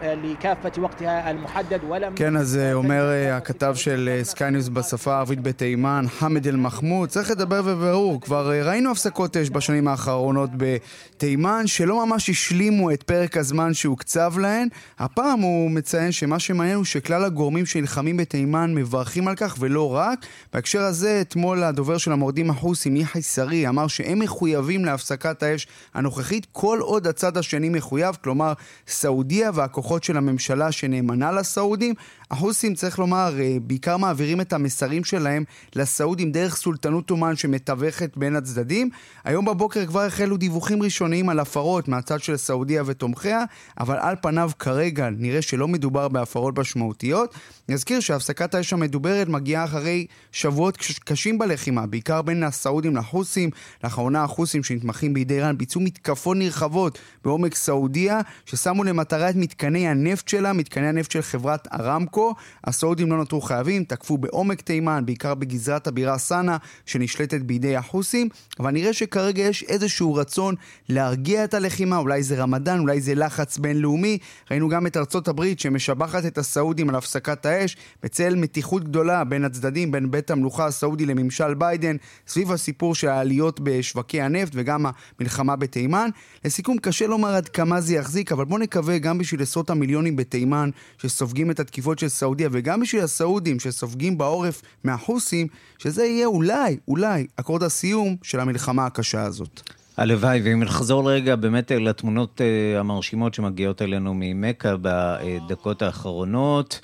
לכאפת 0.02 0.78
وقتها 0.78 1.30
المحدد 1.30 1.80
ولم... 1.88 2.14
כן, 2.14 2.36
אז 2.36 2.58
אומר 2.72 3.10
הכתב 3.32 3.72
של 3.76 4.20
סקיי 4.22 4.50
ניוז 4.50 4.68
בשפה 4.68 5.14
הערבית 5.14 5.42
בתימן, 5.42 6.04
חמד 6.08 6.46
אל-מחמוד, 6.46 7.08
צריך 7.08 7.30
לדבר 7.30 7.62
בבירור, 7.62 8.20
כבר 8.20 8.52
ראינו 8.64 8.90
הפסקות 8.90 9.36
אש 9.36 9.50
בשנים 9.50 9.88
האחרונות 9.88 10.50
בתימן 10.56 11.66
שלא 11.66 12.06
ממש 12.06 12.30
השלימו 12.30 12.90
את 12.90 13.02
פרק 13.02 13.36
הזמן 13.36 13.74
שהוקצב 13.74 14.38
להן. 14.38 14.68
הפעם 14.98 15.40
הוא 15.40 15.70
מציין 15.70 16.12
שמה 16.12 16.38
שמעניין 16.38 16.76
הוא 16.76 16.84
שכלל 16.84 17.24
הגורמים 17.24 17.66
שנלחמים 17.66 18.16
בתימן 18.16 18.74
מברכים 18.74 19.28
על 19.28 19.34
כך 19.34 19.56
ולא 19.58 19.94
רק. 19.94 20.26
בהקשר 20.52 20.80
הזה, 20.80 21.18
אתמול 21.20 21.62
הדובר 21.62 21.98
של 21.98 22.12
המורדים 22.12 22.50
החוסים, 22.50 22.96
יחי 22.96 23.22
שרי, 23.22 23.68
אמר 23.68 23.86
שהם 23.86 24.18
מחויבים 24.18 24.84
להפסקת 24.84 25.42
האש 25.42 25.66
הנוכחית. 25.94 26.15
הנוכחית 26.17 26.47
כל 26.51 26.79
עוד 26.81 27.07
הצד 27.07 27.37
השני 27.37 27.69
מחויב, 27.69 28.17
כלומר 28.23 28.53
סעודיה 28.87 29.51
והכוחות 29.53 30.03
של 30.03 30.17
הממשלה 30.17 30.71
שנאמנה 30.71 31.31
לסעודים, 31.31 31.93
החוסים, 32.31 32.75
צריך 32.75 32.99
לומר, 32.99 33.39
אה, 33.39 33.57
בעיקר 33.61 33.97
מעבירים 33.97 34.41
את 34.41 34.53
המסרים 34.53 35.03
שלהם 35.03 35.43
לסעודים 35.75 36.31
דרך 36.31 36.55
סולטנות 36.55 37.11
אומן 37.11 37.35
שמתווכת 37.35 38.17
בין 38.17 38.35
הצדדים. 38.35 38.89
היום 39.23 39.45
בבוקר 39.45 39.85
כבר 39.85 40.01
החלו 40.01 40.37
דיווחים 40.37 40.83
ראשוניים 40.83 41.29
על 41.29 41.39
הפרות 41.39 41.87
מהצד 41.87 42.21
של 42.21 42.37
סעודיה 42.37 42.83
ותומכיה, 42.85 43.43
אבל 43.79 43.97
על 43.97 44.15
פניו 44.21 44.51
כרגע 44.59 45.09
נראה 45.17 45.41
שלא 45.41 45.67
מדובר 45.67 46.07
בהפרות 46.07 46.59
משמעותיות. 46.59 47.35
נזכיר 47.69 47.99
שהפסקת 47.99 48.55
האש 48.55 48.73
המדוברת 48.73 49.27
מגיעה 49.27 49.63
אחרי 49.63 50.05
שבועות 50.31 50.77
קשים 51.05 51.37
בלחימה, 51.37 51.87
בעיקר 51.87 52.21
בין 52.21 52.43
הסעודים 52.43 52.95
לחוסים. 52.95 53.49
לאחרונה 53.83 54.23
החוסים 54.23 54.63
שנתמכים 54.63 55.13
בידי 55.13 55.33
איראן 55.33 55.57
ביצעו 55.57 55.81
מתקפות 56.09 56.37
נרחבות 56.37 56.99
בעומק 57.23 57.55
סעודיה, 57.55 58.21
ששמו 58.45 58.83
למטרה 58.83 59.29
את 59.29 59.35
מתקני 59.35 59.87
הנפט 59.87 60.27
שלה, 60.27 60.53
מתקני 60.53 60.87
הנפט 60.87 61.11
של 61.11 61.21
חברת 61.21 61.67
ארמקו. 61.73 62.35
הסעודים 62.63 63.11
לא 63.11 63.17
נותרו 63.17 63.41
חייבים, 63.41 63.83
תקפו 63.83 64.17
בעומק 64.17 64.61
תימן, 64.61 65.05
בעיקר 65.05 65.35
בגזרת 65.35 65.87
הבירה 65.87 66.17
סאנה, 66.17 66.57
שנשלטת 66.85 67.41
בידי 67.41 67.75
החוסים, 67.75 68.29
אבל 68.59 68.71
נראה 68.71 68.93
שכרגע 68.93 69.43
יש 69.43 69.63
איזשהו 69.63 70.15
רצון 70.15 70.55
להרגיע 70.89 71.43
את 71.43 71.53
הלחימה, 71.53 71.97
אולי 71.97 72.23
זה 72.23 72.35
רמדאן, 72.35 72.79
אולי 72.79 73.01
זה 73.01 73.15
לחץ 73.15 73.57
בינלאומי. 73.57 74.17
ראינו 74.51 74.69
גם 74.69 74.87
את 74.87 74.97
ארצות 74.97 75.27
הברית 75.27 75.59
שמשבחת 75.59 76.25
את 76.25 76.37
הסעודים 76.37 76.89
על 76.89 76.95
הפסקת 76.95 77.45
האש, 77.45 77.77
בצל 78.03 78.35
מתיחות 78.35 78.83
גדולה 78.83 79.23
בין 79.23 79.45
הצדדים, 79.45 79.91
בין 79.91 80.11
בית 80.11 80.31
המלוכה 80.31 80.65
הסעודי 80.65 81.05
לממשל 81.05 81.53
ביידן, 81.53 81.95
סביב 82.27 82.51
הסיפור 82.51 82.95
של 82.95 83.07
העליות 83.07 83.59
בשווקי 83.63 84.21
הנפט 84.21 84.51
וגם 84.55 84.85
המלחמה 85.19 85.55
בתימן. 85.55 85.96
לסיכום, 86.45 86.77
קשה 86.77 87.07
לומר 87.07 87.29
עד 87.29 87.49
כמה 87.49 87.81
זה 87.81 87.95
יחזיק, 87.95 88.31
אבל 88.31 88.45
בואו 88.45 88.59
נקווה 88.59 88.97
גם 88.97 89.17
בשביל 89.17 89.41
עשרות 89.41 89.69
המיליונים 89.69 90.15
בתימן 90.15 90.69
שסופגים 91.01 91.51
את 91.51 91.59
התקיפות 91.59 91.99
של 91.99 92.09
סעודיה 92.09 92.49
וגם 92.51 92.79
בשביל 92.79 93.03
הסעודים 93.03 93.59
שסופגים 93.59 94.17
בעורף 94.17 94.61
מהחוסים, 94.83 95.47
שזה 95.77 96.05
יהיה 96.05 96.27
אולי, 96.27 96.77
אולי, 96.87 97.27
אקורד 97.35 97.63
הסיום 97.63 98.15
של 98.23 98.39
המלחמה 98.39 98.85
הקשה 98.85 99.23
הזאת. 99.23 99.61
הלוואי, 99.97 100.41
ואם 100.43 100.63
נחזור 100.63 101.11
רגע 101.11 101.35
באמת 101.35 101.71
לתמונות 101.71 102.41
uh, 102.41 102.79
המרשימות 102.79 103.33
שמגיעות 103.33 103.81
אלינו 103.81 104.13
ממכה 104.15 104.75
בדקות 104.81 105.81
האחרונות. 105.81 106.79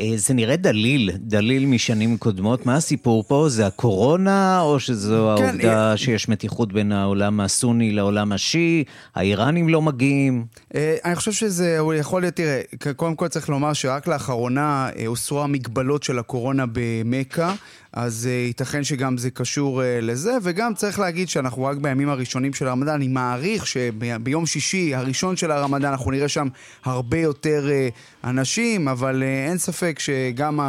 אה, 0.00 0.12
זה 0.16 0.34
נראה 0.34 0.56
דליל, 0.56 1.10
דליל 1.16 1.66
משנים 1.66 2.16
קודמות. 2.18 2.66
מה 2.66 2.76
הסיפור 2.76 3.24
פה? 3.28 3.46
זה 3.48 3.66
הקורונה, 3.66 4.60
או 4.60 4.80
שזו 4.80 5.34
כן, 5.38 5.44
העובדה 5.44 5.90
אה... 5.90 5.96
שיש 5.96 6.28
מתיחות 6.28 6.72
בין 6.72 6.92
העולם 6.92 7.40
הסוני 7.40 7.92
לעולם 7.92 8.32
השיעי? 8.32 8.84
האיראנים 9.14 9.68
לא 9.68 9.82
מגיעים? 9.82 10.44
אה, 10.74 10.96
אני 11.04 11.16
חושב 11.16 11.32
שזה 11.32 11.78
יכול 11.98 12.20
להיות, 12.20 12.34
תראה, 12.34 12.60
קודם 12.96 13.14
כל 13.14 13.28
צריך 13.28 13.48
לומר 13.48 13.72
שרק 13.72 14.06
לאחרונה 14.06 14.88
הוסרו 15.06 15.42
המגבלות 15.42 16.02
של 16.02 16.18
הקורונה 16.18 16.64
במכה. 16.72 17.54
אז 17.96 18.28
uh, 18.28 18.28
ייתכן 18.28 18.84
שגם 18.84 19.18
זה 19.18 19.30
קשור 19.30 19.80
uh, 19.80 19.84
לזה, 20.02 20.32
וגם 20.42 20.74
צריך 20.74 20.98
להגיד 20.98 21.28
שאנחנו 21.28 21.64
רק 21.64 21.76
בימים 21.76 22.08
הראשונים 22.08 22.54
של 22.54 22.68
הרמדאן, 22.68 22.94
אני 22.94 23.08
מעריך 23.08 23.66
שביום 23.66 24.46
שישי 24.46 24.94
הראשון 24.94 25.36
של 25.36 25.50
הרמדאן 25.50 25.90
אנחנו 25.90 26.10
נראה 26.10 26.28
שם 26.28 26.48
הרבה 26.84 27.18
יותר 27.18 27.66
uh, 27.66 28.28
אנשים, 28.28 28.88
אבל 28.88 29.22
אין 29.22 29.58
ספק 29.58 29.98
שגם, 29.98 30.60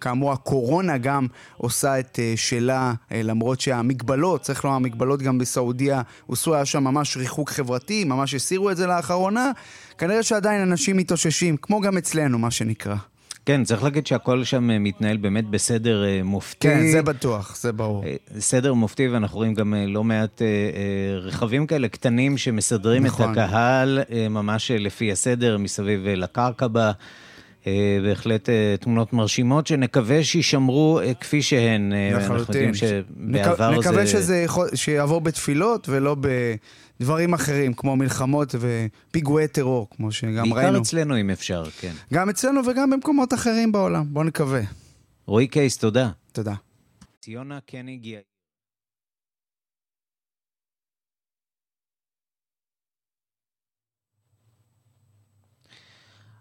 כאמור, 0.00 0.32
הקורונה 0.32 0.98
גם 0.98 1.26
עושה 1.56 1.98
את 1.98 2.18
שלה, 2.36 2.92
למרות 3.10 3.60
שהמגבלות, 3.60 4.40
צריך 4.40 4.64
לומר, 4.64 4.76
המגבלות 4.76 5.22
גם 5.22 5.38
בסעודיה, 5.38 6.02
הוסרו, 6.26 6.54
היה 6.54 6.64
שם 6.64 6.84
ממש 6.84 7.16
ריחוק 7.16 7.50
חברתי, 7.50 8.04
ממש 8.04 8.34
הסירו 8.34 8.70
את 8.70 8.76
זה 8.76 8.86
לאחרונה, 8.86 9.50
כנראה 9.98 10.22
שעדיין 10.22 10.60
אנשים 10.62 10.96
מתאוששים, 10.96 11.56
כמו 11.56 11.80
גם 11.80 11.98
אצלנו, 11.98 12.38
מה 12.38 12.50
שנקרא. 12.50 13.11
כן, 13.46 13.64
צריך 13.64 13.82
להגיד 13.82 14.06
שהכל 14.06 14.44
שם 14.44 14.70
אה, 14.70 14.78
מתנהל 14.78 15.16
באמת 15.16 15.48
בסדר 15.50 16.04
אה, 16.04 16.20
מופתי. 16.24 16.68
כן, 16.68 16.86
זה 16.92 17.02
בטוח, 17.02 17.56
זה 17.56 17.72
ברור. 17.72 18.04
סדר 18.38 18.74
מופתי, 18.74 19.08
ואנחנו 19.08 19.36
רואים 19.36 19.54
גם 19.54 19.74
לא 19.88 20.04
מעט 20.04 20.42
רכבים 21.20 21.66
כאלה 21.66 21.88
קטנים 21.88 22.38
שמסדרים 22.38 23.06
נכון. 23.06 23.32
את 23.32 23.38
הקהל 23.38 23.98
ממש 24.30 24.70
לפי 24.70 25.12
הסדר 25.12 25.58
מסביב 25.58 26.00
לקרקע 26.06 26.66
בה. 26.68 26.92
בהחלט 28.02 28.48
תמונות 28.80 29.12
מרשימות, 29.12 29.66
שנקווה 29.66 30.24
שיישמרו 30.24 31.00
כפי 31.20 31.42
שהן. 31.42 31.92
לחלוטין. 31.92 32.30
אנחנו 32.30 32.40
יודעים 32.40 32.74
שבעבר 32.74 33.70
נק... 33.70 33.82
זה... 33.82 33.90
נקווה 33.90 34.06
שזה 34.06 34.46
שיעבור 34.74 35.20
בתפילות 35.20 35.88
ולא 35.88 36.16
ב... 36.20 36.28
דברים 37.00 37.34
אחרים, 37.34 37.74
כמו 37.74 37.96
מלחמות 37.96 38.54
ופיגועי 38.60 39.48
טרור, 39.48 39.88
כמו 39.90 40.12
שגם 40.12 40.32
בעיקר 40.34 40.56
ראינו. 40.56 40.72
בעיקר 40.72 40.82
אצלנו, 40.82 41.20
אם 41.20 41.30
אפשר, 41.30 41.64
כן. 41.80 41.92
גם 42.12 42.28
אצלנו 42.28 42.60
וגם 42.66 42.90
במקומות 42.90 43.34
אחרים 43.34 43.72
בעולם, 43.72 44.04
בואו 44.08 44.24
נקווה. 44.24 44.60
רועי 45.26 45.46
קייס, 45.46 45.78
תודה. 45.78 46.10
תודה. 46.32 46.54
ציונה 47.20 47.58
קניג 47.66 48.16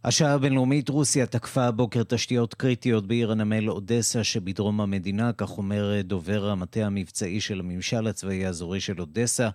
השעה 0.04 0.34
הבינלאומית, 0.34 0.90
רוסיה 0.90 1.26
תקפה 1.26 1.64
הבוקר 1.64 2.04
תשתיות 2.04 2.54
קריטיות 2.54 3.08
בעיר 3.08 3.32
הנמל 3.32 3.70
אודסה 3.70 4.24
שבדרום 4.24 4.82
המדינה, 4.82 5.34
כך 5.34 5.58
אומר 5.58 6.02
דובר 6.02 6.50
המטה 6.50 6.86
המבצעי 6.86 7.42
של 7.42 7.60
הממשל 7.60 8.08
הצבאי 8.08 8.46
האזורי 8.46 8.80
של 8.80 9.02
אודסה. 9.02 9.50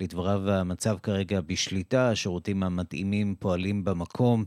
לדבריו 0.00 0.50
המצב 0.50 0.96
כרגע 1.02 1.40
בשליטה, 1.40 2.10
השירותים 2.10 2.62
המתאימים 2.62 3.34
פועלים 3.38 3.84
במקום. 3.84 4.44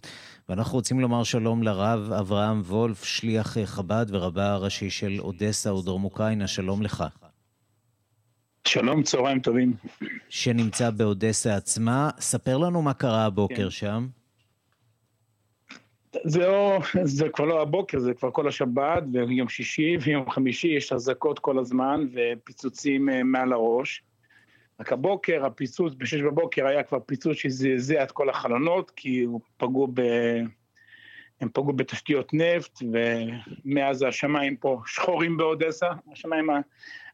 ואנחנו 0.50 0.76
רוצים 0.76 1.00
לומר 1.00 1.24
שלום 1.24 1.64
לרב 1.64 2.12
אברהם 2.12 2.62
וולף, 2.62 3.04
שליח 3.04 3.58
חב"ד 3.66 4.06
ורבה 4.10 4.52
הראשי 4.52 4.90
של 4.90 5.18
אודסה 5.20 5.74
ודרום 5.74 6.04
אוקראינה, 6.04 6.48
שלום 6.48 6.82
לך. 6.82 7.04
שלום, 8.68 9.04
צהריים 9.04 9.40
טובים. 9.40 9.74
שנמצא 10.30 10.90
באודסה 10.90 11.56
עצמה. 11.56 12.10
ספר 12.20 12.58
לנו 12.58 12.82
מה 12.82 12.94
קרה 12.94 13.26
הבוקר 13.26 13.56
כן. 13.56 13.70
שם. 13.70 14.08
זה, 16.24 16.40
לא, 16.40 16.80
זה 17.04 17.30
כבר 17.30 17.46
לא 17.46 17.62
הבוקר, 17.62 18.00
זה 18.00 18.14
כבר 18.14 18.32
כל 18.32 18.48
השבת, 18.48 19.04
ויום 19.14 19.50
שישי 19.50 19.98
ויום 20.02 20.30
חמישי 20.30 20.68
יש 20.68 20.94
אזעקות 20.94 21.40
כל 21.40 21.60
הזמן 21.60 22.08
ופיצוצים 22.14 23.10
אה, 23.10 23.24
מעל 23.24 23.54
הראש. 23.54 24.04
רק 24.80 24.94
הבוקר, 24.94 25.46
הפיצוץ 25.46 25.94
ב-6 25.94 26.24
בבוקר 26.26 26.68
היה 26.68 26.84
כבר 26.84 27.00
פיצוץ 27.00 27.38
שזעזע 27.38 28.04
את 28.04 28.12
כל 28.12 28.30
החלונות, 28.30 28.92
כי 28.96 29.22
הוא 29.22 29.42
פגעו 29.58 29.88
ב... 29.94 30.02
הם 31.42 31.50
פגעו 31.54 31.74
בתשתיות 31.74 32.34
נפט, 32.34 32.80
ומאז 32.92 34.04
השמיים 34.04 34.56
פה 34.56 34.82
שחורים 34.86 35.38
באודסה, 35.38 35.88
השמיים 36.12 36.50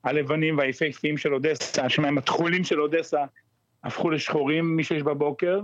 הלבנים 0.04 0.58
והיפהפיים 0.58 1.18
של 1.18 1.34
אודסה, 1.34 1.86
השמיים 1.86 2.18
התכולים 2.18 2.64
של 2.64 2.82
אודסה 2.82 3.26
הפכו 3.84 4.10
לשחורים 4.10 4.76
מ-6 4.76 5.04
בבוקר. 5.04 5.62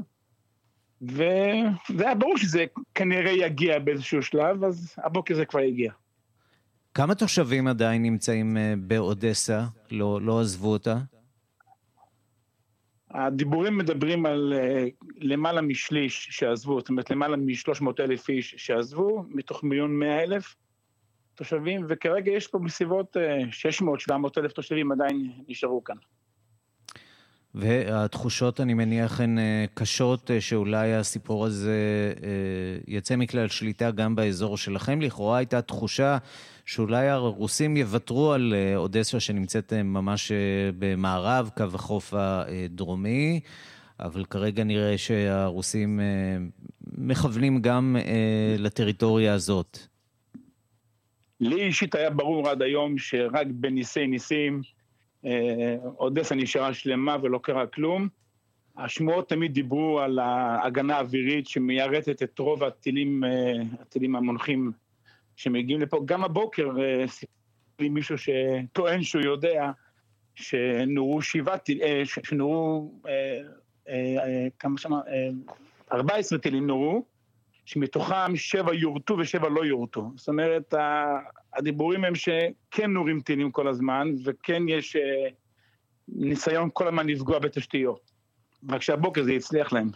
וזה 1.01 2.05
היה 2.05 2.15
ברור 2.15 2.37
שזה 2.37 2.65
כנראה 2.95 3.31
יגיע 3.31 3.79
באיזשהו 3.79 4.21
שלב, 4.21 4.63
אז 4.63 4.95
הבוקר 4.97 5.35
זה 5.35 5.45
כבר 5.45 5.59
הגיע. 5.59 5.91
כמה 6.93 7.15
תושבים 7.15 7.67
עדיין 7.67 8.03
נמצאים 8.03 8.57
אה, 8.57 8.73
באודסה? 8.77 9.63
לא, 9.91 10.21
לא 10.21 10.41
עזבו 10.41 10.67
אותה? 10.67 10.97
הדיבורים 13.11 13.77
מדברים 13.77 14.25
על 14.25 14.53
uh, 14.55 15.05
למעלה 15.17 15.61
משליש 15.61 16.27
שעזבו, 16.31 16.79
זאת 16.79 16.89
אומרת 16.89 17.09
למעלה 17.09 17.37
מ-300 17.37 17.85
אלף 17.99 18.29
איש 18.29 18.55
שעזבו, 18.57 19.25
מתוך 19.29 19.63
מיליון 19.63 19.99
מאה 19.99 20.23
אלף 20.23 20.55
תושבים, 21.35 21.85
וכרגע 21.89 22.31
יש 22.31 22.47
פה 22.47 22.59
בסביבות 22.59 23.17
uh, 23.17 24.11
600-700 24.11 24.13
אלף 24.37 24.51
תושבים 24.51 24.91
עדיין 24.91 25.31
נשארו 25.47 25.83
כאן. 25.83 25.95
והתחושות, 27.59 28.61
אני 28.61 28.73
מניח, 28.73 29.21
הן 29.21 29.39
אה, 29.39 29.65
קשות, 29.73 30.31
אה, 30.31 30.41
שאולי 30.41 30.93
הסיפור 30.93 31.45
הזה 31.45 32.13
אה, 32.23 32.29
יצא 32.87 33.15
מכלל 33.15 33.47
שליטה 33.47 33.91
גם 33.91 34.15
באזור 34.15 34.57
שלכם. 34.57 35.01
לכאורה 35.01 35.37
הייתה 35.37 35.61
תחושה 35.61 36.17
שאולי 36.65 37.07
הרוסים 37.07 37.77
יוותרו 37.77 38.33
על 38.33 38.53
אודסה, 38.75 39.19
שנמצאת 39.19 39.73
ממש 39.73 40.31
במערב, 40.79 41.49
קו 41.57 41.63
החוף 41.73 42.13
הדרומי, 42.17 43.39
אבל 43.99 44.25
כרגע 44.25 44.63
נראה 44.63 44.97
שהרוסים 44.97 45.99
מכוונים 46.97 47.61
גם 47.61 47.95
לטריטוריה 48.57 49.33
הזאת. 49.33 49.77
לי 51.39 51.61
אישית 51.61 51.95
היה 51.95 52.09
ברור 52.09 52.49
עד 52.49 52.61
היום 52.61 52.97
שרק 52.97 53.47
בניסי 53.49 54.07
ניסים, 54.07 54.61
אודסה 55.99 56.35
נשארה 56.35 56.73
שלמה 56.73 57.17
ולא 57.21 57.39
קרה 57.43 57.67
כלום. 57.67 58.07
השמועות 58.77 59.29
תמיד 59.29 59.53
דיברו 59.53 59.99
על 59.99 60.19
ההגנה 60.19 60.95
האווירית 60.95 61.47
שמיירטת 61.47 62.23
את 62.23 62.39
רוב 62.39 62.63
הטילים, 62.63 63.23
אה, 63.23 63.53
הטילים 63.81 64.15
המונחים 64.15 64.71
שמגיעים 65.35 65.81
לפה. 65.81 66.01
גם 66.05 66.23
הבוקר 66.23 66.69
אה, 66.81 67.07
סיפר 67.07 67.31
לי 67.79 67.89
מישהו 67.89 68.15
שטוען 68.17 69.03
שהוא 69.03 69.23
יודע 69.23 69.71
שנורו 70.35 71.21
שבעה 71.21 71.57
טילים, 71.57 72.05
שנורו 72.05 72.91
כמה 74.59 74.77
שמה, 74.77 75.01
14 75.91 76.39
טילים 76.39 76.67
נורו, 76.67 77.05
שמתוכם 77.67 78.35
שבע 78.35 78.73
יורטו 78.73 79.17
ושבע 79.19 79.49
לא 79.49 79.65
יורטו. 79.65 80.11
זאת 80.15 80.27
אומרת, 80.27 80.73
הדיבורים 81.53 82.05
הם 82.05 82.15
שכן 82.15 82.91
נורים 82.91 83.21
טילים 83.21 83.51
כל 83.51 83.67
הזמן, 83.67 84.07
וכן 84.25 84.63
יש 84.67 84.95
אה, 84.95 85.01
ניסיון 86.07 86.69
כל 86.73 86.87
הזמן 86.87 87.07
לפגוע 87.07 87.39
בתשתיות. 87.39 88.11
רק 88.69 88.81
שהבוקר 88.81 89.23
זה 89.23 89.31
הצליח 89.31 89.73
להם. 89.73 89.89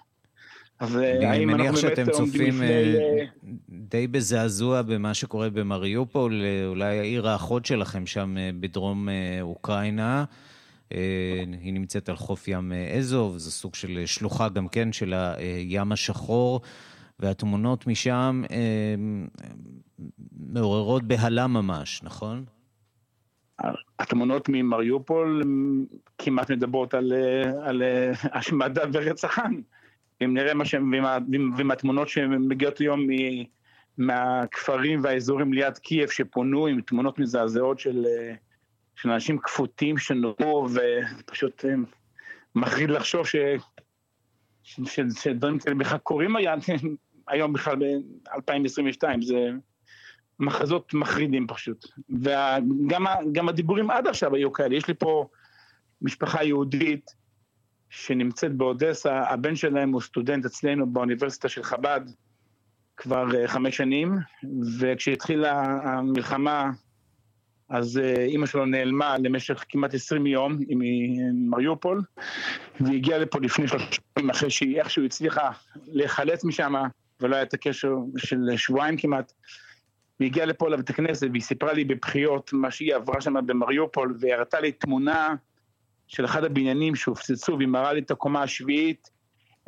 אז 0.79 0.97
אה, 0.97 1.31
האם 1.31 1.49
אנחנו 1.49 1.81
באמת 1.81 2.07
עומדים 2.07 2.47
לפני... 2.47 2.49
אני 2.49 2.55
מניח 2.55 2.55
שאתם 2.55 2.57
צופים 2.57 2.63
אה, 2.63 3.25
די 3.69 4.07
בזעזוע 4.07 4.81
במה 4.81 5.13
שקורה 5.13 5.49
במריופול, 5.49 6.41
אולי 6.67 6.99
העיר 6.99 7.27
האחות 7.27 7.65
שלכם 7.65 8.05
שם 8.05 8.35
בדרום 8.59 9.09
אוקראינה. 9.41 10.25
היא 11.61 11.73
נמצאת 11.73 12.09
על 12.09 12.15
חוף 12.15 12.47
ים 12.47 12.73
אזוב, 12.97 13.37
זו 13.37 13.51
סוג 13.51 13.75
של 13.75 14.03
שלוחה 14.05 14.49
גם 14.49 14.67
כן 14.67 14.91
של 14.91 15.13
הים 15.13 15.91
השחור. 15.91 16.61
והתמונות 17.21 17.87
משם 17.87 18.43
אה, 18.51 18.95
מעוררות 20.53 21.03
בהלה 21.03 21.47
ממש, 21.47 22.03
נכון? 22.03 22.45
התמונות 23.99 24.49
ממריופול 24.49 25.43
כמעט 26.17 26.51
מדברות 26.51 26.93
על, 26.93 27.13
על 27.63 27.83
השמדה 28.23 28.81
ורצח 28.93 29.39
עם. 29.39 29.61
אם 30.23 30.33
נראה 30.33 30.53
מה 30.53 30.65
שהם, 30.65 30.93
ועם 31.57 31.71
התמונות 31.71 32.09
שמגיעות 32.09 32.77
היום 32.77 33.07
מהכפרים 33.97 34.99
והאזורים 35.03 35.53
ליד 35.53 35.77
קייב 35.77 36.09
שפונו, 36.09 36.67
עם 36.67 36.81
תמונות 36.81 37.19
מזעזעות 37.19 37.79
של, 37.79 38.05
של 38.95 39.09
אנשים 39.09 39.37
כפותים 39.37 39.97
שנורו, 39.97 40.67
ופשוט 41.19 41.65
אה, 41.65 41.73
מחריד 42.55 42.89
לחשוב 42.89 43.27
ש, 43.27 43.35
שדברים 45.21 45.59
כאלה 45.59 45.75
בכלל 45.75 45.97
קורים 45.97 46.35
היה, 46.35 46.55
היום 47.31 47.53
בכלל 47.53 47.75
ב-2022, 47.75 49.03
זה 49.21 49.49
מחזות 50.39 50.93
מחרידים 50.93 51.47
פשוט. 51.47 51.85
וגם 52.09 53.49
הדיבורים 53.49 53.91
עד 53.91 54.07
עכשיו 54.07 54.35
היו 54.35 54.53
כאלה, 54.53 54.75
יש 54.75 54.87
לי 54.87 54.93
פה 54.93 55.27
משפחה 56.01 56.43
יהודית 56.43 57.11
שנמצאת 57.89 58.55
באודסה, 58.55 59.23
הבן 59.29 59.55
שלהם 59.55 59.91
הוא 59.91 60.01
סטודנט 60.01 60.45
אצלנו 60.45 60.93
באוניברסיטה 60.93 61.49
של 61.49 61.63
חב"ד 61.63 62.01
כבר 62.97 63.27
uh, 63.27 63.47
חמש 63.47 63.77
שנים, 63.77 64.17
וכשהתחילה 64.79 65.61
המלחמה, 65.83 66.71
אז 67.69 67.97
uh, 67.97 68.19
אימא 68.19 68.45
שלו 68.45 68.65
נעלמה 68.65 69.17
למשך 69.17 69.65
כמעט 69.69 69.93
עשרים 69.93 70.27
יום 70.27 70.59
עם 70.69 70.79
מריופול, 71.49 72.01
והיא 72.79 72.95
הגיעה 72.95 73.19
לפה 73.19 73.39
לפני 73.41 73.67
שלושה 73.67 73.85
ימים 74.17 74.29
אחרי 74.29 74.49
שהיא 74.49 74.79
איכשהו 74.79 75.05
הצליחה 75.05 75.51
להיחלץ 75.87 76.43
משם, 76.43 76.73
ולא 77.21 77.35
היה 77.35 77.43
את 77.43 77.53
הקשר 77.53 77.95
של 78.17 78.37
שבועיים 78.57 78.97
כמעט. 78.97 79.33
והיא 80.19 80.29
הגיעה 80.29 80.45
לפה 80.45 80.69
לבית 80.69 80.89
הכנסת 80.89 81.27
והיא 81.31 81.41
סיפרה 81.41 81.73
לי 81.73 81.83
בבחיות 81.83 82.53
מה 82.53 82.71
שהיא 82.71 82.95
עברה 82.95 83.21
שם 83.21 83.33
במריופול 83.45 84.15
והיא 84.19 84.33
הראתה 84.33 84.59
לי 84.59 84.71
תמונה 84.71 85.35
של 86.07 86.25
אחד 86.25 86.43
הבניינים 86.43 86.95
שהופצצו 86.95 87.57
והיא 87.57 87.67
מראה 87.67 87.93
לי 87.93 87.99
את 87.99 88.11
הקומה 88.11 88.43
השביעית 88.43 89.09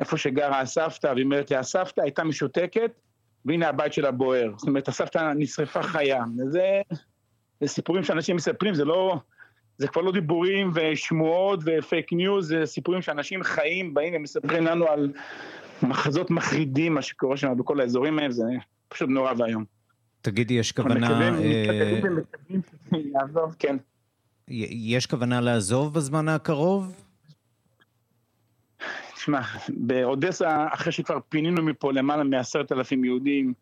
איפה 0.00 0.16
שגרה 0.16 0.60
הסבתא 0.60 1.06
והיא 1.06 1.24
אומרת 1.24 1.50
לי 1.50 1.56
הסבתא 1.56 2.00
הייתה 2.00 2.24
משותקת 2.24 3.00
והנה 3.44 3.68
הבית 3.68 3.92
שלה 3.92 4.10
בוער. 4.10 4.52
זאת 4.56 4.68
אומרת 4.68 4.88
הסבתא 4.88 5.32
נשרפה 5.36 5.82
חיה. 5.82 6.24
זה, 6.48 6.80
זה 7.60 7.68
סיפורים 7.68 8.04
שאנשים 8.04 8.36
מספרים, 8.36 8.74
זה 8.74 8.84
לא... 8.84 9.16
זה 9.78 9.88
כבר 9.88 10.02
לא 10.02 10.12
דיבורים 10.12 10.70
ושמועות 10.74 11.60
ופייק 11.66 12.12
ניוז, 12.12 12.48
זה 12.48 12.66
סיפורים 12.66 13.02
שאנשים 13.02 13.42
חיים, 13.42 13.94
באים 13.94 14.14
ומספרים 14.16 14.64
לנו 14.64 14.88
על 14.88 15.12
מחזות 15.82 16.30
מחרידים, 16.30 16.94
מה 16.94 17.02
שקורה 17.02 17.36
שם 17.36 17.52
בכל 17.58 17.80
האזורים 17.80 18.18
האלה, 18.18 18.32
זה 18.32 18.44
פשוט 18.88 19.08
נורא 19.08 19.32
ואיום. 19.38 19.64
תגידי, 20.20 20.54
יש 20.54 20.72
כוונה... 20.72 21.30
לעזוב, 22.92 23.56
כן. 23.58 23.76
יש 24.48 25.06
כוונה 25.06 25.40
לעזוב 25.40 25.94
בזמן 25.94 26.28
הקרוב? 26.28 27.04
תשמע, 29.14 29.40
באודסה, 29.68 30.66
אחרי 30.70 30.92
שכבר 30.92 31.18
פינינו 31.28 31.62
מפה 31.62 31.92
למעלה 31.92 32.24
מעשרת 32.24 32.72
אלפים 32.72 33.04
יהודים, 33.04 33.54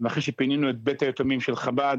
ואחרי 0.00 0.22
שפינינו 0.22 0.70
את 0.70 0.80
בית 0.80 1.02
היתומים 1.02 1.40
של 1.40 1.56
חב"ד 1.56 1.98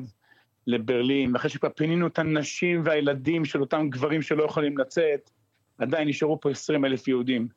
לברלין, 0.68 1.34
ואחרי 1.34 1.50
שכבר 1.50 1.70
פינינו 1.70 2.08
את 2.08 2.20
הנשים 2.20 2.82
והילדים 2.86 3.46
של 3.46 3.62
אותם 3.62 3.90
גברים 3.90 4.22
שלא 4.22 4.44
יכולים 4.44 4.78
לצאת, 4.78 5.30
עדיין 5.78 6.08
נשארו 6.08 6.42
פה 6.42 6.52
עשרים 6.52 6.86
אלף 6.86 7.08
יהודים. 7.08 7.48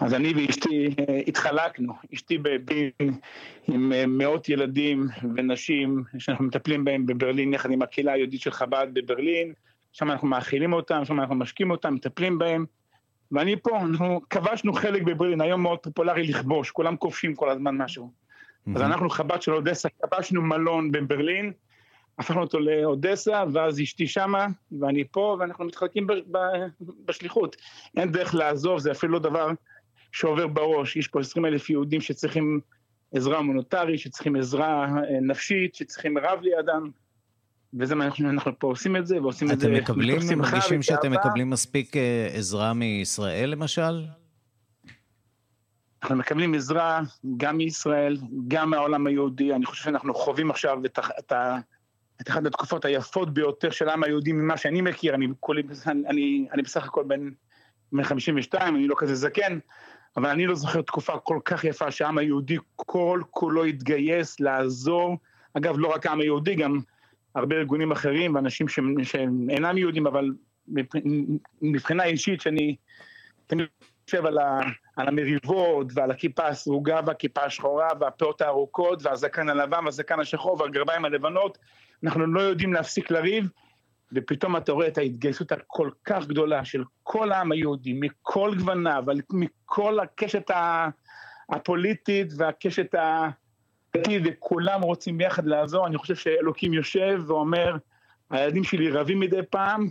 אז 0.00 0.14
אני 0.14 0.32
ואשתי 0.36 0.94
אה, 0.98 1.20
התחלקנו, 1.26 1.92
אשתי 2.14 2.38
בבין 2.38 2.90
עם 3.68 3.92
אה, 3.92 4.04
מאות 4.06 4.48
ילדים 4.48 5.08
ונשים 5.36 6.04
שאנחנו 6.18 6.44
מטפלים 6.44 6.84
בהם 6.84 7.06
בברלין 7.06 7.54
יחד 7.54 7.70
עם 7.70 7.82
הקהילה 7.82 8.12
היהודית 8.12 8.40
של 8.40 8.50
חב"ד 8.50 8.86
בברלין, 8.92 9.52
שם 9.92 10.10
אנחנו 10.10 10.28
מאכילים 10.28 10.72
אותם, 10.72 11.04
שם 11.04 11.20
אנחנו 11.20 11.34
משקים 11.34 11.70
אותם, 11.70 11.94
מטפלים 11.94 12.38
בהם, 12.38 12.64
ואני 13.32 13.56
פה, 13.62 13.80
אנחנו 13.80 14.20
כבשנו 14.30 14.72
חלק 14.72 15.02
בברלין, 15.02 15.40
היום 15.40 15.62
מאוד 15.62 15.78
פופולרי 15.78 16.26
לכבוש, 16.26 16.70
כולם 16.70 16.96
כובשים 16.96 17.34
כל 17.34 17.50
הזמן 17.50 17.76
משהו. 17.76 18.10
אז 18.74 18.82
אנחנו 18.82 19.10
חב"ד 19.10 19.42
של 19.42 19.52
אודסה, 19.52 19.88
כבשנו 20.02 20.42
מלון 20.42 20.92
בברלין, 20.92 21.52
הפכנו 22.18 22.40
אותו 22.40 22.60
לאודסה, 22.60 23.44
ואז 23.52 23.80
אשתי 23.80 24.06
שמה, 24.06 24.46
ואני 24.80 25.04
פה, 25.10 25.36
ואנחנו 25.40 25.64
מתחלקים 25.64 26.06
בשליחות. 27.04 27.56
אין 27.96 28.12
דרך 28.12 28.34
לעזוב, 28.34 28.78
זה 28.78 28.92
אפילו 28.92 29.12
לא 29.12 29.18
דבר 29.18 29.48
שעובר 30.12 30.46
בראש. 30.46 30.96
יש 30.96 31.08
פה 31.08 31.20
20 31.20 31.46
אלף 31.46 31.70
יהודים 31.70 32.00
שצריכים 32.00 32.60
עזרה 33.14 33.36
הומניטרית, 33.36 34.00
שצריכים 34.00 34.36
עזרה 34.36 34.84
אה, 34.84 35.20
נפשית, 35.20 35.74
שצריכים 35.74 36.18
רב 36.18 36.40
לידם, 36.42 36.90
וזה 37.78 37.94
מה 37.94 38.04
אנחנו, 38.04 38.30
אנחנו 38.30 38.58
פה 38.58 38.66
עושים 38.66 38.96
את 38.96 39.06
זה, 39.06 39.22
ועושים 39.22 39.50
את 39.50 39.60
זה... 39.60 39.66
אתם 39.66 39.74
מקבלים, 39.74 40.18
מרגישים 40.36 40.82
שאתם 40.82 41.12
מקבלים 41.12 41.50
מספיק 41.50 41.96
אה, 41.96 42.28
עזרה 42.32 42.72
מישראל 42.72 43.50
למשל? 43.50 44.04
אנחנו 46.02 46.16
מקבלים 46.16 46.54
עזרה 46.54 47.00
גם 47.36 47.56
מישראל, 47.56 48.16
גם 48.48 48.70
מהעולם 48.70 49.06
היהודי. 49.06 49.54
אני 49.54 49.66
חושב 49.66 49.84
שאנחנו 49.84 50.14
חווים 50.14 50.50
עכשיו 50.50 50.78
את, 50.84 50.98
את, 51.18 51.32
את 52.24 52.28
אחת 52.28 52.46
התקופות 52.46 52.84
היפות 52.84 53.34
ביותר 53.34 53.70
של 53.70 53.88
העם 53.88 54.04
היהודי 54.04 54.32
ממה 54.32 54.56
שאני 54.56 54.80
מכיר. 54.80 55.14
אני, 55.14 55.26
אני, 55.86 56.02
אני, 56.08 56.48
אני 56.52 56.62
בסך 56.62 56.84
הכל 56.84 57.04
בן, 57.04 57.30
בן 57.92 58.02
52, 58.02 58.76
אני 58.76 58.88
לא 58.88 58.94
כזה 58.98 59.14
זקן, 59.14 59.58
אבל 60.16 60.30
אני 60.30 60.46
לא 60.46 60.54
זוכר 60.54 60.82
תקופה 60.82 61.18
כל 61.18 61.38
כך 61.44 61.64
יפה 61.64 61.90
שהעם 61.90 62.18
היהודי 62.18 62.56
כל 62.76 63.22
כולו 63.30 63.64
התגייס 63.64 64.40
לעזור. 64.40 65.16
אגב, 65.54 65.78
לא 65.78 65.88
רק 65.88 66.06
העם 66.06 66.20
היהודי, 66.20 66.54
גם 66.54 66.78
הרבה 67.34 67.56
ארגונים 67.56 67.92
אחרים 67.92 68.34
ואנשים 68.34 68.66
שאינם 69.02 69.78
יהודים, 69.78 70.06
אבל 70.06 70.30
מבחינה 71.62 72.04
אישית, 72.04 72.40
שאני 72.40 72.76
תמיד 73.46 73.66
חושב 74.04 74.26
על, 74.26 74.38
ה, 74.38 74.60
על 74.96 75.08
המריבות 75.08 75.86
ועל 75.94 76.10
הכיפה 76.10 76.46
הסרוגה 76.46 77.00
והכיפה 77.06 77.42
השחורה 77.42 77.88
והפאות 78.00 78.40
הארוכות 78.40 79.02
והזקן 79.02 79.48
הלבן 79.48 79.84
והזקן 79.84 80.20
השחור 80.20 80.60
והגרביים 80.60 81.04
הלבנות, 81.04 81.58
אנחנו 82.02 82.26
לא 82.26 82.40
יודעים 82.40 82.72
להפסיק 82.72 83.10
לריב, 83.10 83.48
ופתאום 84.12 84.56
אתה 84.56 84.72
רואה 84.72 84.88
את 84.88 84.98
ההתגייסות 84.98 85.52
הכל 85.52 85.90
כך 86.04 86.26
גדולה 86.26 86.64
של 86.64 86.84
כל 87.02 87.32
העם 87.32 87.52
היהודי, 87.52 87.92
מכל 87.92 88.54
גווניו, 88.58 89.04
מכל 89.32 90.00
הקשת 90.00 90.50
הפוליטית 91.48 92.32
והקשת 92.36 92.94
ה... 92.94 93.28
וכולם 94.24 94.82
רוצים 94.82 95.18
ביחד 95.18 95.46
לעזור, 95.46 95.86
אני 95.86 95.98
חושב 95.98 96.14
שאלוקים 96.14 96.72
יושב 96.72 97.22
ואומר, 97.26 97.76
הילדים 98.30 98.64
שלי 98.64 98.90
רבים 98.90 99.20
מדי 99.20 99.42
פעם, 99.50 99.88